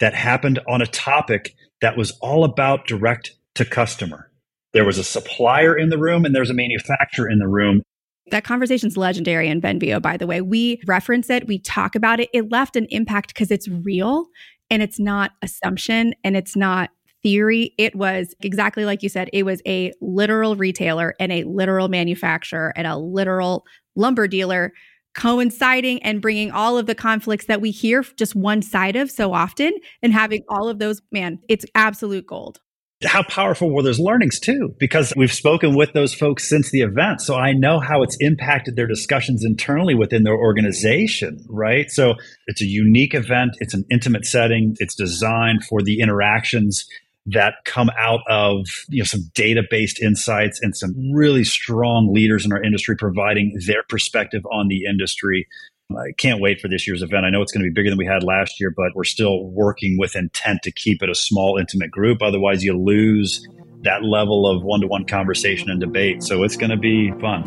that 0.00 0.14
happened 0.14 0.58
on 0.66 0.80
a 0.80 0.86
topic 0.86 1.54
that 1.82 1.96
was 1.96 2.12
all 2.22 2.44
about 2.44 2.86
direct 2.86 3.32
to 3.54 3.64
customer. 3.64 4.30
There 4.72 4.86
was 4.86 4.98
a 4.98 5.04
supplier 5.04 5.76
in 5.76 5.90
the 5.90 5.98
room 5.98 6.24
and 6.24 6.34
there's 6.34 6.50
a 6.50 6.54
manufacturer 6.54 7.28
in 7.28 7.38
the 7.38 7.48
room. 7.48 7.82
That 8.30 8.44
conversation's 8.44 8.96
legendary 8.96 9.48
in 9.48 9.60
Venveo, 9.60 10.00
by 10.00 10.16
the 10.16 10.26
way. 10.26 10.40
We 10.40 10.80
reference 10.86 11.30
it, 11.30 11.46
we 11.46 11.58
talk 11.58 11.94
about 11.94 12.20
it. 12.20 12.28
It 12.32 12.50
left 12.50 12.76
an 12.76 12.86
impact 12.90 13.34
because 13.34 13.50
it's 13.50 13.68
real 13.68 14.26
and 14.70 14.82
it's 14.82 15.00
not 15.00 15.32
assumption 15.42 16.14
and 16.22 16.36
it's 16.36 16.54
not 16.54 16.90
theory. 17.22 17.74
It 17.76 17.94
was 17.96 18.34
exactly 18.40 18.84
like 18.84 19.02
you 19.02 19.08
said, 19.08 19.28
it 19.32 19.44
was 19.44 19.60
a 19.66 19.92
literal 20.00 20.56
retailer 20.56 21.14
and 21.20 21.32
a 21.32 21.44
literal 21.44 21.88
manufacturer 21.88 22.72
and 22.76 22.86
a 22.86 22.96
literal 22.96 23.64
lumber 23.96 24.28
dealer 24.28 24.72
coinciding 25.14 26.02
and 26.02 26.22
bringing 26.22 26.50
all 26.52 26.78
of 26.78 26.86
the 26.86 26.94
conflicts 26.94 27.46
that 27.46 27.60
we 27.60 27.70
hear 27.70 28.02
just 28.16 28.36
one 28.36 28.62
side 28.62 28.96
of 28.96 29.10
so 29.10 29.32
often 29.34 29.72
and 30.02 30.12
having 30.12 30.42
all 30.48 30.68
of 30.68 30.78
those, 30.78 31.02
man, 31.10 31.38
it's 31.48 31.66
absolute 31.74 32.26
gold. 32.26 32.60
How 33.04 33.22
powerful 33.22 33.74
were 33.74 33.82
those 33.82 33.98
learnings 33.98 34.38
too? 34.38 34.74
Because 34.78 35.12
we've 35.16 35.32
spoken 35.32 35.74
with 35.74 35.92
those 35.94 36.12
folks 36.14 36.48
since 36.48 36.70
the 36.70 36.82
event. 36.82 37.22
So 37.22 37.34
I 37.34 37.52
know 37.52 37.80
how 37.80 38.02
it's 38.02 38.16
impacted 38.20 38.76
their 38.76 38.86
discussions 38.86 39.42
internally 39.44 39.94
within 39.94 40.22
their 40.22 40.36
organization, 40.36 41.44
right? 41.48 41.90
So 41.90 42.14
it's 42.46 42.60
a 42.60 42.66
unique 42.66 43.14
event. 43.14 43.56
It's 43.60 43.72
an 43.72 43.84
intimate 43.90 44.26
setting. 44.26 44.76
It's 44.80 44.94
designed 44.94 45.64
for 45.64 45.80
the 45.82 46.00
interactions 46.00 46.86
that 47.26 47.54
come 47.64 47.90
out 47.98 48.20
of 48.28 48.66
you 48.88 48.98
know 48.98 49.04
some 49.04 49.30
data 49.34 49.62
based 49.70 50.00
insights 50.00 50.58
and 50.62 50.76
some 50.76 50.94
really 51.12 51.44
strong 51.44 52.12
leaders 52.12 52.46
in 52.46 52.52
our 52.52 52.62
industry 52.62 52.96
providing 52.96 53.58
their 53.66 53.82
perspective 53.88 54.42
on 54.50 54.68
the 54.68 54.84
industry 54.88 55.46
I 55.96 56.12
can't 56.12 56.40
wait 56.40 56.60
for 56.60 56.68
this 56.68 56.86
year's 56.86 57.02
event. 57.02 57.24
I 57.24 57.30
know 57.30 57.42
it's 57.42 57.52
going 57.52 57.64
to 57.64 57.70
be 57.70 57.74
bigger 57.74 57.90
than 57.90 57.98
we 57.98 58.06
had 58.06 58.22
last 58.22 58.60
year, 58.60 58.72
but 58.74 58.94
we're 58.94 59.04
still 59.04 59.44
working 59.46 59.96
with 59.98 60.14
intent 60.14 60.62
to 60.62 60.72
keep 60.72 61.02
it 61.02 61.08
a 61.08 61.14
small, 61.14 61.56
intimate 61.56 61.90
group. 61.90 62.22
Otherwise, 62.22 62.62
you 62.62 62.78
lose 62.78 63.46
that 63.82 64.04
level 64.04 64.46
of 64.46 64.62
one 64.62 64.80
to 64.82 64.86
one 64.86 65.04
conversation 65.04 65.70
and 65.70 65.80
debate. 65.80 66.22
So 66.22 66.42
it's 66.42 66.56
going 66.56 66.70
to 66.70 66.76
be 66.76 67.10
fun. 67.20 67.44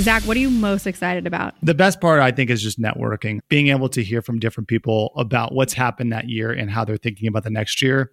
Zach, 0.00 0.22
what 0.24 0.36
are 0.36 0.40
you 0.40 0.50
most 0.50 0.86
excited 0.86 1.26
about? 1.26 1.54
The 1.62 1.74
best 1.74 2.00
part, 2.00 2.20
I 2.20 2.30
think, 2.30 2.50
is 2.50 2.62
just 2.62 2.80
networking, 2.80 3.40
being 3.48 3.68
able 3.68 3.88
to 3.90 4.02
hear 4.02 4.22
from 4.22 4.38
different 4.38 4.68
people 4.68 5.12
about 5.16 5.54
what's 5.54 5.72
happened 5.72 6.12
that 6.12 6.28
year 6.28 6.50
and 6.50 6.70
how 6.70 6.84
they're 6.84 6.96
thinking 6.96 7.28
about 7.28 7.44
the 7.44 7.50
next 7.50 7.80
year 7.80 8.12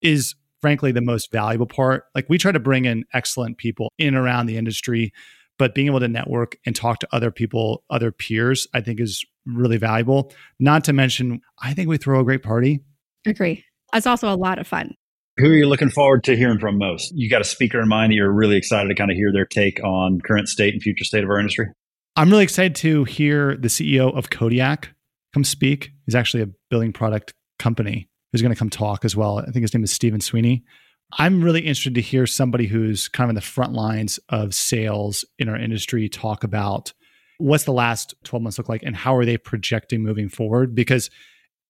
is 0.00 0.34
frankly 0.60 0.90
the 0.90 1.00
most 1.00 1.30
valuable 1.30 1.66
part. 1.66 2.04
Like 2.14 2.26
we 2.28 2.38
try 2.38 2.52
to 2.52 2.58
bring 2.58 2.86
in 2.86 3.04
excellent 3.12 3.58
people 3.58 3.92
in 3.98 4.14
around 4.14 4.46
the 4.46 4.56
industry 4.56 5.12
but 5.58 5.74
being 5.74 5.88
able 5.88 6.00
to 6.00 6.08
network 6.08 6.56
and 6.64 6.74
talk 6.74 7.00
to 7.00 7.08
other 7.12 7.30
people, 7.30 7.84
other 7.90 8.12
peers, 8.12 8.66
I 8.72 8.80
think 8.80 9.00
is 9.00 9.24
really 9.44 9.76
valuable. 9.76 10.32
Not 10.58 10.84
to 10.84 10.92
mention, 10.92 11.40
I 11.60 11.74
think 11.74 11.88
we 11.88 11.96
throw 11.96 12.20
a 12.20 12.24
great 12.24 12.42
party. 12.42 12.80
Agree. 13.26 13.64
It's 13.92 14.06
also 14.06 14.32
a 14.32 14.36
lot 14.36 14.58
of 14.58 14.66
fun. 14.66 14.94
Who 15.38 15.50
are 15.50 15.54
you 15.54 15.66
looking 15.66 15.90
forward 15.90 16.24
to 16.24 16.36
hearing 16.36 16.58
from 16.58 16.78
most? 16.78 17.12
You 17.14 17.30
got 17.30 17.40
a 17.40 17.44
speaker 17.44 17.80
in 17.80 17.88
mind 17.88 18.10
that 18.10 18.16
you're 18.16 18.32
really 18.32 18.56
excited 18.56 18.88
to 18.88 18.94
kind 18.94 19.10
of 19.10 19.16
hear 19.16 19.32
their 19.32 19.46
take 19.46 19.82
on 19.84 20.20
current 20.20 20.48
state 20.48 20.74
and 20.74 20.82
future 20.82 21.04
state 21.04 21.22
of 21.22 21.30
our 21.30 21.38
industry? 21.38 21.68
I'm 22.16 22.30
really 22.30 22.42
excited 22.42 22.74
to 22.76 23.04
hear 23.04 23.56
the 23.56 23.68
CEO 23.68 24.16
of 24.16 24.30
Kodiak 24.30 24.90
come 25.32 25.44
speak. 25.44 25.90
He's 26.06 26.16
actually 26.16 26.42
a 26.42 26.48
building 26.70 26.92
product 26.92 27.32
company 27.58 28.08
who's 28.32 28.42
going 28.42 28.52
to 28.52 28.58
come 28.58 28.70
talk 28.70 29.04
as 29.04 29.14
well. 29.14 29.38
I 29.38 29.46
think 29.46 29.62
his 29.62 29.72
name 29.72 29.84
is 29.84 29.92
Stephen 29.92 30.20
Sweeney. 30.20 30.64
I'm 31.12 31.42
really 31.42 31.60
interested 31.60 31.94
to 31.94 32.00
hear 32.00 32.26
somebody 32.26 32.66
who's 32.66 33.08
kind 33.08 33.26
of 33.26 33.30
in 33.30 33.34
the 33.34 33.40
front 33.40 33.72
lines 33.72 34.20
of 34.28 34.54
sales 34.54 35.24
in 35.38 35.48
our 35.48 35.56
industry 35.56 36.08
talk 36.08 36.44
about 36.44 36.92
what's 37.38 37.64
the 37.64 37.72
last 37.72 38.14
12 38.24 38.42
months 38.42 38.58
look 38.58 38.68
like 38.68 38.82
and 38.82 38.96
how 38.96 39.16
are 39.16 39.24
they 39.24 39.38
projecting 39.38 40.02
moving 40.02 40.28
forward 40.28 40.74
because 40.74 41.08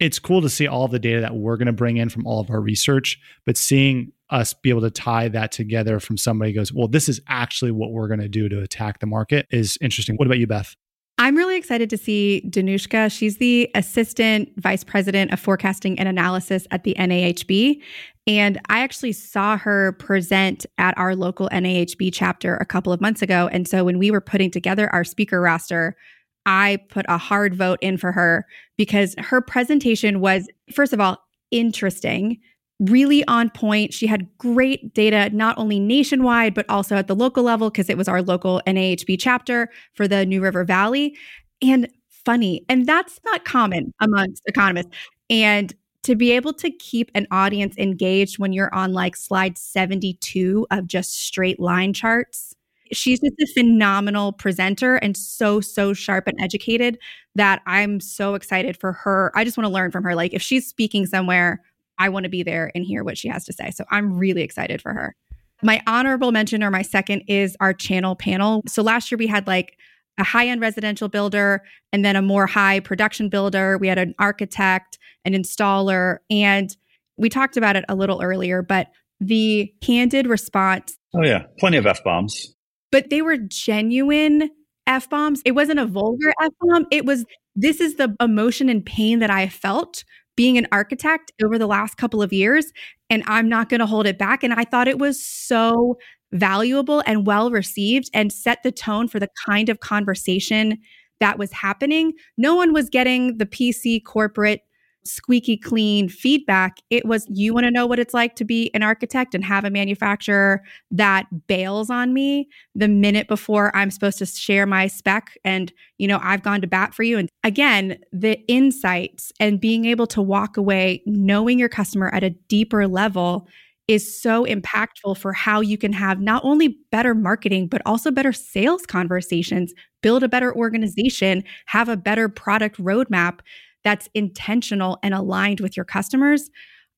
it's 0.01 0.19
cool 0.19 0.41
to 0.41 0.49
see 0.49 0.67
all 0.67 0.89
the 0.89 0.99
data 0.99 1.21
that 1.21 1.35
we're 1.35 1.57
going 1.57 1.67
to 1.67 1.73
bring 1.73 1.97
in 1.99 2.09
from 2.09 2.27
all 2.27 2.41
of 2.41 2.51
our 2.51 2.61
research 2.61 3.21
but 3.45 3.57
seeing 3.57 4.13
us 4.31 4.55
be 4.55 4.71
able 4.71 4.81
to 4.81 4.91
tie 4.91 5.29
that 5.29 5.53
together 5.53 6.01
from 6.01 6.17
somebody 6.17 6.53
goes 6.53 6.73
well 6.73 6.89
this 6.89 7.09
is 7.09 7.21
actually 7.29 7.71
what 7.71 7.93
we're 7.93 8.09
going 8.09 8.21
to 8.21 8.29
do 8.29 8.49
to 8.49 8.61
attack 8.61 8.99
the 8.99 9.07
market 9.07 9.47
is 9.51 9.77
interesting 9.81 10.17
what 10.17 10.27
about 10.27 10.39
you 10.39 10.47
beth 10.47 10.75
I'm 11.21 11.37
really 11.37 11.57
excited 11.57 11.91
to 11.91 11.99
see 11.99 12.45
Danushka. 12.49 13.11
She's 13.11 13.39
the 13.39 13.69
assistant 13.75 14.51
vice 14.57 14.85
president 14.85 15.33
of 15.33 15.41
forecasting 15.41 15.99
and 15.99 16.09
analysis 16.09 16.69
at 16.71 16.85
the 16.85 16.95
NAHB. 16.97 17.83
And 18.29 18.61
I 18.69 18.81
actually 18.81 19.13
saw 19.13 19.57
her 19.57 19.93
present 19.93 20.67
at 20.77 20.97
our 20.99 21.17
local 21.17 21.49
NAHB 21.49 22.11
chapter 22.13 22.57
a 22.57 22.67
couple 22.67 22.93
of 22.93 23.01
months 23.01 23.23
ago. 23.23 23.49
And 23.51 23.67
so 23.67 23.85
when 23.85 23.99
we 23.99 24.11
were 24.11 24.21
putting 24.21 24.51
together 24.51 24.93
our 24.93 25.03
speaker 25.03 25.41
roster, 25.41 25.97
I 26.45 26.79
put 26.91 27.07
a 27.09 27.17
hard 27.17 27.55
vote 27.55 27.79
in 27.81 27.97
for 27.97 28.13
her 28.13 28.47
because 28.77 29.15
her 29.19 29.41
presentation 29.41 30.21
was, 30.21 30.47
first 30.71 30.93
of 30.93 31.01
all, 31.01 31.17
interesting 31.51 32.39
really 32.81 33.27
on 33.27 33.51
point. 33.51 33.93
She 33.93 34.07
had 34.07 34.29
great 34.39 34.95
data, 34.95 35.35
not 35.35 35.59
only 35.59 35.81
nationwide, 35.81 36.55
but 36.55 36.67
also 36.69 36.97
at 36.97 37.09
the 37.09 37.17
local 37.17 37.43
level, 37.43 37.71
because 37.71 37.91
it 37.91 37.97
was 37.97 38.09
our 38.09 38.23
local 38.23 38.63
NAHB 38.67 39.17
chapter 39.19 39.69
for 39.95 40.07
the 40.07 40.25
New 40.25 40.41
River 40.41 40.65
Valley, 40.65 41.17
and 41.61 41.89
funny. 42.09 42.65
And 42.69 42.87
that's 42.87 43.19
not 43.25 43.45
common 43.45 43.93
amongst 44.01 44.43
economists. 44.47 44.91
And 45.29 45.75
to 46.05 46.15
be 46.15 46.33
able 46.33 46.53
to 46.55 46.71
keep 46.71 47.11
an 47.15 47.27
audience 47.31 47.77
engaged 47.77 48.39
when 48.39 48.53
you're 48.53 48.75
on 48.75 48.93
like 48.93 49.17
slide 49.17 49.59
72 49.59 50.67
of 50.71 50.87
just 50.87 51.15
straight 51.15 51.61
line 51.61 51.93
charts. 51.93 52.55
She's 52.91 53.21
just 53.21 53.35
a 53.39 53.47
phenomenal 53.55 54.33
presenter 54.33 54.97
and 54.97 55.17
so, 55.17 55.61
so 55.61 55.93
sharp 55.93 56.27
and 56.27 56.39
educated 56.41 56.99
that 57.35 57.61
I'm 57.67 58.01
so 58.01 58.35
excited 58.35 58.79
for 58.79 58.93
her. 58.93 59.31
I 59.35 59.45
just 59.45 59.59
want 59.59 59.67
to 59.67 59.73
learn 59.73 59.91
from 59.91 60.05
her. 60.05 60.15
Like, 60.15 60.33
if 60.33 60.41
she's 60.41 60.67
speaking 60.67 61.05
somewhere, 61.05 61.61
I 61.99 62.09
want 62.09 62.25
to 62.25 62.31
be 62.31 62.43
there 62.43 62.71
and 62.75 62.85
hear 62.85 63.05
what 63.05 63.19
she 63.19 63.29
has 63.29 63.45
to 63.45 63.53
say. 63.53 63.71
So 63.71 63.85
I'm 63.91 64.17
really 64.17 64.43
excited 64.43 64.81
for 64.81 64.95
her. 64.95 65.15
My 65.63 65.83
honorable 65.87 66.33
mention 66.33 66.63
or 66.63 66.71
my 66.71 66.83
second 66.83 67.25
is 67.27 67.57
our 67.61 67.75
channel 67.75 68.15
panel. 68.15 68.63
So 68.69 68.83
last 68.83 69.11
year 69.11 69.19
we 69.19 69.27
had 69.27 69.47
like 69.47 69.77
a 70.19 70.25
high 70.25 70.49
end 70.49 70.61
residential 70.61 71.09
builder 71.09 71.63
and 71.93 72.05
then 72.05 72.17
a 72.17 72.23
more 72.23 72.47
high 72.47 72.81
production 72.81 73.29
builder. 73.29 73.79
We 73.79 73.89
had 73.89 73.99
an 73.99 74.15
architect, 74.19 74.98
an 75.29 75.41
installer, 75.41 76.19
and 76.31 76.75
we 77.17 77.29
talked 77.29 77.57
about 77.57 77.77
it 77.77 77.85
a 77.89 77.95
little 77.95 78.23
earlier, 78.23 78.63
but 78.63 78.89
the 79.21 79.73
candid 79.83 80.27
response. 80.27 80.97
Oh, 81.15 81.25
yeah. 81.25 81.45
Plenty 81.59 81.77
of 81.77 81.87
F 81.87 82.03
bombs. 82.05 82.55
But 82.91 83.11
they 83.11 83.23
were 83.23 83.37
genuine 83.37 84.51
F 84.87 85.11
bombs. 85.11 85.43
It 85.45 85.53
wasn't 85.53 85.81
a 85.81 85.87
vulgar 85.87 86.33
F 86.43 86.53
bomb. 86.61 86.87
It 86.91 87.05
was, 87.05 87.25
this 87.55 87.81
is 87.81 87.97
the 87.97 88.15
emotion 88.21 88.69
and 88.69 88.85
pain 88.85 89.19
that 89.19 89.31
I 89.31 89.49
felt 89.49 90.05
being 90.37 90.57
an 90.57 90.69
architect 90.71 91.33
over 91.43 91.59
the 91.59 91.67
last 91.67 91.97
couple 91.97 92.23
of 92.23 92.33
years, 92.33 92.73
and 93.11 93.25
I'm 93.27 93.49
not 93.49 93.69
going 93.69 93.81
to 93.81 93.87
hold 93.87 94.07
it 94.07 94.19
back. 94.19 94.45
And 94.45 94.55
I 94.55 94.65
thought 94.65 94.87
it 94.87 94.99
was 94.99 95.23
so 95.23 95.99
valuable 96.33 97.03
and 97.07 97.27
well 97.27 97.51
received 97.51 98.09
and 98.15 98.33
set 98.33 98.63
the 98.63 98.71
tone 98.71 99.09
for 99.09 99.19
the 99.19 99.29
kind 99.47 99.69
of 99.69 99.81
conversation 99.81 100.79
that 101.21 101.39
was 101.39 101.51
happening. 101.53 102.13
No 102.37 102.55
one 102.55 102.73
was 102.73 102.89
getting 102.89 103.39
the 103.39 103.47
PC 103.47 104.05
corporate 104.05 104.61
squeaky 105.09 105.57
clean 105.57 106.09
feedback. 106.09 106.79
It 106.91 107.05
was 107.05 107.27
you 107.29 107.55
want 107.55 107.65
to 107.65 107.71
know 107.71 107.87
what 107.87 107.99
it's 107.99 108.15
like 108.15 108.37
to 108.37 108.45
be 108.45 108.71
an 108.75 108.83
architect 108.83 109.35
and 109.35 109.45
have 109.45 109.65
a 109.65 109.71
manufacturer 109.71 110.63
that 110.91 111.27
bails 111.47 111.91
on 111.91 112.13
me 112.13 112.49
the 112.75 112.89
minute 112.89 113.29
before 113.29 113.75
I'm 113.77 113.91
supposed 113.91 114.19
to 114.19 114.27
share 114.27 114.67
my 114.67 114.87
spec 114.87 115.37
and 115.45 115.73
you 115.99 116.07
know 116.07 116.21
I've 116.23 116.43
gone 116.43 116.61
to 116.61 116.67
bat 116.67 116.95
for 116.95 117.03
you 117.03 117.19
and 117.19 117.29
again 117.45 117.99
the 118.13 118.39
insights 118.49 119.33
and 119.41 119.61
being 119.61 119.85
able 119.85 120.07
to 120.09 120.23
walk 120.23 120.57
away 120.57 121.03
knowing 121.07 121.59
your 121.59 121.69
customer 121.69 122.09
at 122.15 122.25
a 122.25 122.31
deeper 122.31 122.87
level 122.87 123.49
is 123.89 124.21
so 124.21 124.45
impactful 124.45 125.17
for 125.17 125.33
how 125.33 125.63
you 125.63 125.79
can 125.79 125.95
have 125.95 126.21
not 126.21 126.45
only 126.45 126.79
better 126.93 127.15
marketing, 127.15 127.67
but 127.67 127.81
also 127.87 128.11
better 128.11 128.35
sales 128.35 128.85
conversations, 128.85 129.73
build 130.03 130.23
a 130.23 130.29
better 130.29 130.55
organization, 130.55 131.43
have 131.65 131.89
a 131.89 131.97
better 131.97 132.29
product 132.29 132.77
roadmap 132.77 133.41
that's 133.89 134.07
intentional 134.13 134.99
and 135.03 135.15
aligned 135.15 135.61
with 135.61 135.75
your 135.75 135.85
customers. 135.87 136.51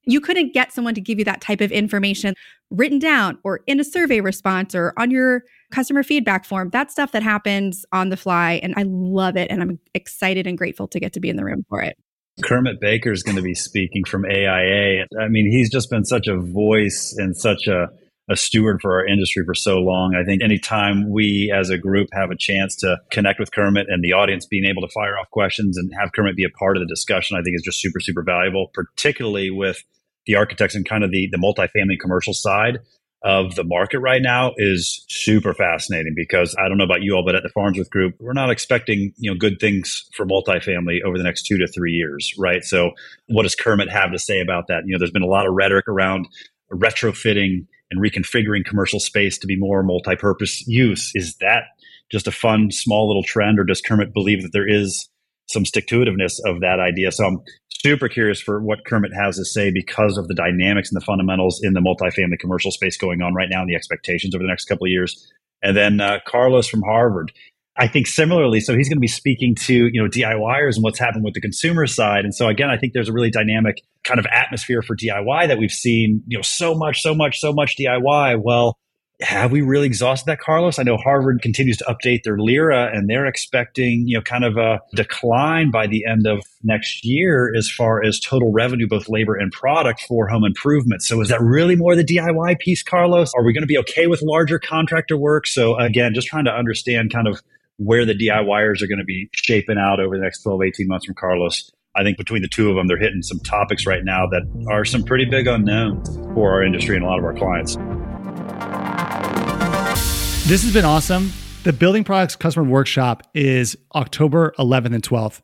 You 0.07 0.21
couldn't 0.21 0.53
get 0.53 0.73
someone 0.73 0.95
to 0.95 1.01
give 1.01 1.21
you 1.21 1.25
that 1.25 1.41
type 1.41 1.61
of 1.61 1.71
information 1.71 2.35
written 2.69 2.99
down 2.99 3.39
or 3.45 3.61
in 3.69 3.79
a 3.79 3.85
survey 3.85 4.21
response 4.21 4.75
or 4.75 4.93
on 4.99 5.13
your 5.13 5.45
customer 5.71 6.03
feedback 6.03 6.45
form. 6.45 6.69
That's 6.73 6.93
stuff 6.93 7.13
that 7.13 7.23
happens 7.23 7.87
on 7.93 8.09
the 8.09 8.17
fly. 8.17 8.59
And 8.61 8.75
I 8.77 8.83
love 8.89 9.37
it. 9.37 9.53
And 9.53 9.63
I'm 9.63 9.79
excited 9.95 10.49
and 10.49 10.59
grateful 10.59 10.89
to 10.89 10.99
get 10.99 11.13
to 11.13 11.21
be 11.21 11.29
in 11.29 11.37
the 11.37 11.45
room 11.45 11.65
for 11.69 11.81
it. 11.81 11.97
Kermit 12.43 12.81
Baker 12.81 13.13
is 13.13 13.23
going 13.23 13.37
to 13.37 13.43
be 13.43 13.55
speaking 13.55 14.03
from 14.03 14.25
AIA. 14.25 15.05
I 15.21 15.29
mean, 15.29 15.49
he's 15.49 15.71
just 15.71 15.91
been 15.91 16.05
such 16.05 16.27
a 16.27 16.41
voice 16.41 17.15
and 17.17 17.37
such 17.37 17.69
a 17.69 17.87
a 18.31 18.37
steward 18.37 18.81
for 18.81 18.95
our 18.95 19.07
industry 19.07 19.45
for 19.45 19.55
so 19.55 19.79
long. 19.79 20.15
I 20.15 20.25
think 20.25 20.43
anytime 20.43 21.11
we 21.11 21.53
as 21.55 21.69
a 21.69 21.77
group 21.77 22.09
have 22.13 22.31
a 22.31 22.37
chance 22.37 22.77
to 22.77 22.99
connect 23.11 23.41
with 23.41 23.51
Kermit 23.53 23.89
and 23.89 24.05
the 24.05 24.13
audience 24.13 24.47
being 24.47 24.65
able 24.65 24.83
to 24.83 24.89
fire 24.89 25.19
off 25.19 25.29
questions 25.31 25.77
and 25.77 25.93
have 25.99 26.13
Kermit 26.13 26.37
be 26.37 26.45
a 26.45 26.51
part 26.51 26.77
of 26.77 26.83
the 26.83 26.87
discussion, 26.87 27.37
I 27.37 27.43
think 27.43 27.57
is 27.57 27.63
just 27.63 27.81
super, 27.81 27.99
super 27.99 28.23
valuable, 28.23 28.71
particularly 28.73 29.51
with 29.51 29.83
the 30.27 30.37
architects 30.37 30.77
and 30.77 30.89
kind 30.89 31.03
of 31.03 31.11
the, 31.11 31.29
the 31.33 31.39
multifamily 31.39 31.99
commercial 32.01 32.33
side 32.33 32.79
of 33.23 33.55
the 33.55 33.65
market 33.65 33.99
right 33.99 34.23
now 34.23 34.53
is 34.57 35.05
super 35.09 35.53
fascinating 35.53 36.15
because 36.17 36.57
I 36.59 36.69
don't 36.69 36.79
know 36.79 36.85
about 36.85 37.03
you 37.03 37.17
all, 37.17 37.25
but 37.25 37.35
at 37.35 37.43
the 37.43 37.51
Farnsworth 37.51 37.91
Group, 37.91 38.15
we're 38.19 38.33
not 38.33 38.51
expecting 38.51 39.13
you 39.19 39.31
know 39.31 39.37
good 39.37 39.59
things 39.61 40.09
for 40.15 40.25
multifamily 40.25 41.03
over 41.05 41.19
the 41.19 41.25
next 41.25 41.43
two 41.43 41.59
to 41.59 41.67
three 41.67 41.93
years, 41.93 42.33
right? 42.39 42.65
So, 42.65 42.93
what 43.27 43.43
does 43.43 43.55
Kermit 43.55 43.91
have 43.91 44.13
to 44.13 44.19
say 44.19 44.41
about 44.41 44.69
that? 44.69 44.85
You 44.87 44.93
know, 44.93 44.99
there's 44.99 45.11
been 45.11 45.23
a 45.23 45.27
lot 45.27 45.47
of 45.47 45.53
rhetoric 45.53 45.87
around 45.87 46.29
retrofitting 46.73 47.67
and 47.91 48.01
reconfiguring 48.01 48.65
commercial 48.65 49.01
space 49.01 49.39
to 49.39 49.47
be 49.47 49.57
more 49.57 49.83
multi-purpose 49.83 50.65
use. 50.67 51.11
Is 51.15 51.37
that 51.41 51.65
just 52.11 52.27
a 52.27 52.33
fun, 52.33 52.71
small 52.71 53.09
little 53.09 53.23
trend, 53.23 53.59
or 53.59 53.65
does 53.65 53.81
Kermit 53.81 54.13
believe 54.13 54.43
that 54.43 54.53
there 54.53 54.69
is 54.69 55.09
some 55.49 55.65
stick 55.65 55.87
to 55.89 56.01
itiveness 56.01 56.39
of 56.45 56.61
that 56.61 56.79
idea? 56.81 57.13
So 57.13 57.25
I'm 57.25 57.41
super 57.71 58.09
curious 58.09 58.41
for 58.41 58.61
what 58.61 58.85
Kermit 58.85 59.13
has 59.15 59.37
to 59.37 59.45
say 59.45 59.71
because 59.71 60.19
of 60.19 60.29
the 60.29 60.35
dynamics 60.35 60.91
and 60.91 61.01
the 61.01 61.05
fundamentals 61.05 61.61
in 61.63 61.73
the 61.73 61.81
multifamily 61.81 62.39
commercial 62.39 62.71
space 62.71 62.97
going 62.97 63.23
on 63.23 63.35
right 63.35 63.49
now 63.51 63.61
and 63.61 63.71
the 63.71 63.75
expectations 63.75 64.35
over 64.35 64.43
the 64.43 64.49
next 64.49 64.67
couple 64.67 64.87
of 64.87 64.91
years. 64.91 65.33
And 65.63 65.77
then 65.77 66.01
uh, 66.01 66.19
Carlos 66.27 66.69
from 66.69 66.83
Harvard. 66.83 67.33
I 67.81 67.89
think 67.89 68.07
similarly, 68.07 68.61
so 68.61 68.77
he's 68.77 68.91
going 68.91 68.99
to 68.99 69.01
be 69.01 69.09
speaking 69.09 69.55
to, 69.61 69.89
you 69.91 70.03
know, 70.03 70.07
DIYers 70.07 70.75
and 70.75 70.85
what's 70.85 70.99
happened 70.99 71.25
with 71.25 71.33
the 71.33 71.41
consumer 71.41 71.87
side. 71.87 72.25
And 72.25 72.35
so 72.35 72.47
again, 72.47 72.69
I 72.69 72.77
think 72.77 72.93
there's 72.93 73.09
a 73.09 73.13
really 73.13 73.31
dynamic 73.31 73.81
kind 74.05 74.21
of 74.21 74.27
atmosphere 74.27 74.83
for 74.83 74.95
DIY 74.95 75.49
that 75.49 75.59
we've 75.59 75.71
seen, 75.73 76.23
you 76.27 76.37
know, 76.37 76.43
so 76.43 76.75
much, 76.75 77.01
so 77.01 77.15
much, 77.15 77.41
so 77.41 77.55
much 77.55 77.77
DIY. 77.79 78.43
Well, 78.45 78.77
have 79.23 79.51
we 79.51 79.63
really 79.63 79.87
exhausted 79.87 80.27
that, 80.27 80.41
Carlos? 80.41 80.79
I 80.79 80.83
know 80.83 80.99
Harvard 80.99 81.41
continues 81.41 81.79
to 81.79 81.85
update 81.85 82.23
their 82.23 82.37
LIRA 82.39 82.91
and 82.95 83.09
they're 83.09 83.25
expecting, 83.25 84.05
you 84.07 84.19
know, 84.19 84.23
kind 84.23 84.45
of 84.45 84.59
a 84.59 84.81
decline 84.95 85.71
by 85.71 85.87
the 85.87 86.05
end 86.07 86.27
of 86.27 86.43
next 86.63 87.01
year 87.03 87.51
as 87.57 87.71
far 87.71 88.05
as 88.05 88.21
total 88.21 88.53
revenue, 88.53 88.89
both 88.89 89.09
labor 89.09 89.37
and 89.37 89.53
product 89.53 90.03
for 90.07 90.29
home 90.29 90.45
improvement. 90.45 91.03
So 91.03 91.23
is 91.23 91.29
that 91.29 91.41
really 91.41 91.77
more 91.77 91.97
the 91.97 92.05
DIY 92.05 92.59
piece, 92.59 92.83
Carlos? 92.83 93.33
Are 93.35 93.43
we 93.43 93.55
going 93.55 93.63
to 93.63 93.67
be 93.67 93.79
okay 93.79 94.07
with 94.07 94.21
larger 94.23 94.59
contractor 94.59 95.17
work? 95.17 95.47
So 95.47 95.79
again, 95.79 96.13
just 96.15 96.29
trying 96.29 96.45
to 96.45 96.53
understand 96.53 97.11
kind 97.11 97.27
of 97.27 97.41
where 97.83 98.05
the 98.05 98.13
DIYers 98.13 98.83
are 98.83 98.87
going 98.87 98.99
to 98.99 99.07
be 99.07 99.31
shaping 99.33 99.79
out 99.79 100.01
over 100.01 100.15
the 100.15 100.23
next 100.23 100.43
12, 100.43 100.61
18 100.65 100.87
months 100.87 101.07
from 101.07 101.15
Carlos. 101.15 101.71
I 101.97 102.03
think 102.03 102.19
between 102.19 102.43
the 102.43 102.49
two 102.49 102.69
of 102.69 102.77
them, 102.77 102.87
they're 102.87 102.99
hitting 102.99 103.23
some 103.23 103.41
topics 103.41 103.87
right 103.87 104.05
now 104.05 104.27
that 104.27 104.43
are 104.71 104.85
some 104.85 105.03
pretty 105.03 105.25
big 105.25 105.47
unknowns 105.47 106.15
for 106.35 106.53
our 106.53 106.63
industry 106.63 106.97
and 106.97 107.05
a 107.05 107.09
lot 107.09 107.19
of 107.19 107.25
our 107.25 107.33
clients. 107.33 107.77
This 110.47 110.63
has 110.63 110.75
been 110.75 110.85
awesome. 110.85 111.33
The 111.63 111.73
Building 111.73 112.05
Products 112.05 112.37
Customer 112.37 112.69
Workshop 112.69 113.23
is 113.35 113.79
October 113.95 114.53
11th 114.59 114.95
and 114.95 115.03
12th. 115.03 115.41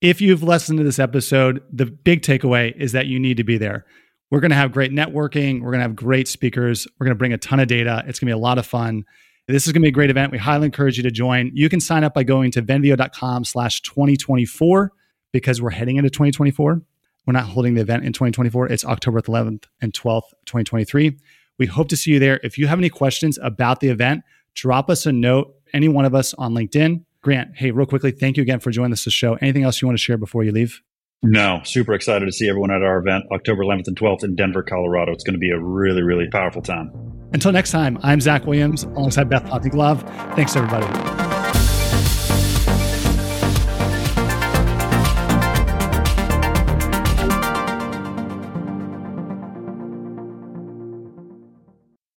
If 0.00 0.20
you've 0.20 0.44
listened 0.44 0.78
to 0.78 0.84
this 0.84 1.00
episode, 1.00 1.64
the 1.72 1.86
big 1.86 2.22
takeaway 2.22 2.76
is 2.76 2.92
that 2.92 3.06
you 3.06 3.18
need 3.18 3.38
to 3.38 3.44
be 3.44 3.58
there. 3.58 3.86
We're 4.30 4.40
going 4.40 4.50
to 4.50 4.56
have 4.56 4.70
great 4.70 4.92
networking. 4.92 5.60
We're 5.60 5.72
going 5.72 5.80
to 5.80 5.88
have 5.88 5.96
great 5.96 6.28
speakers. 6.28 6.86
We're 6.98 7.06
going 7.06 7.16
to 7.16 7.18
bring 7.18 7.32
a 7.32 7.38
ton 7.38 7.58
of 7.58 7.66
data. 7.66 8.04
It's 8.06 8.20
going 8.20 8.28
to 8.28 8.34
be 8.36 8.38
a 8.38 8.38
lot 8.38 8.58
of 8.58 8.66
fun. 8.66 9.04
This 9.48 9.66
is 9.66 9.72
going 9.72 9.82
to 9.82 9.86
be 9.86 9.88
a 9.88 9.92
great 9.92 10.10
event. 10.10 10.30
We 10.30 10.38
highly 10.38 10.66
encourage 10.66 10.96
you 10.96 11.02
to 11.02 11.10
join. 11.10 11.50
You 11.52 11.68
can 11.68 11.80
sign 11.80 12.04
up 12.04 12.14
by 12.14 12.22
going 12.22 12.52
to 12.52 12.62
venveo.com 12.62 13.44
slash 13.44 13.80
2024 13.82 14.92
because 15.32 15.60
we're 15.60 15.70
heading 15.70 15.96
into 15.96 16.10
2024. 16.10 16.80
We're 17.26 17.32
not 17.32 17.46
holding 17.46 17.74
the 17.74 17.80
event 17.80 18.04
in 18.04 18.12
2024. 18.12 18.68
It's 18.68 18.84
October 18.84 19.20
11th 19.20 19.64
and 19.80 19.92
12th, 19.92 20.30
2023. 20.46 21.18
We 21.58 21.66
hope 21.66 21.88
to 21.88 21.96
see 21.96 22.12
you 22.12 22.18
there. 22.18 22.40
If 22.42 22.56
you 22.56 22.68
have 22.68 22.78
any 22.78 22.88
questions 22.88 23.38
about 23.42 23.80
the 23.80 23.88
event, 23.88 24.22
drop 24.54 24.88
us 24.88 25.06
a 25.06 25.12
note, 25.12 25.54
any 25.72 25.88
one 25.88 26.04
of 26.04 26.14
us 26.14 26.34
on 26.34 26.54
LinkedIn. 26.54 27.04
Grant, 27.20 27.56
hey, 27.56 27.70
real 27.70 27.86
quickly, 27.86 28.10
thank 28.12 28.36
you 28.36 28.42
again 28.42 28.60
for 28.60 28.70
joining 28.70 28.92
us 28.92 29.04
to 29.04 29.10
show. 29.10 29.34
Anything 29.34 29.64
else 29.64 29.80
you 29.80 29.86
want 29.86 29.96
to 29.96 30.02
share 30.02 30.18
before 30.18 30.44
you 30.44 30.52
leave? 30.52 30.82
No, 31.22 31.60
super 31.64 31.94
excited 31.94 32.26
to 32.26 32.32
see 32.32 32.48
everyone 32.48 32.72
at 32.72 32.82
our 32.82 32.98
event 32.98 33.26
October 33.30 33.62
11th 33.62 33.86
and 33.86 33.96
12th 33.96 34.24
in 34.24 34.34
Denver, 34.34 34.62
Colorado. 34.62 35.12
It's 35.12 35.22
going 35.22 35.34
to 35.34 35.38
be 35.38 35.50
a 35.50 35.58
really, 35.58 36.02
really 36.02 36.28
powerful 36.28 36.62
time. 36.62 36.90
Until 37.32 37.52
next 37.52 37.70
time, 37.70 37.98
I'm 38.02 38.20
Zach 38.20 38.44
Williams 38.44 38.82
alongside 38.82 39.28
Beth 39.28 39.44
Popnikolov. 39.44 40.02
Thanks, 40.34 40.56
everybody. 40.56 41.31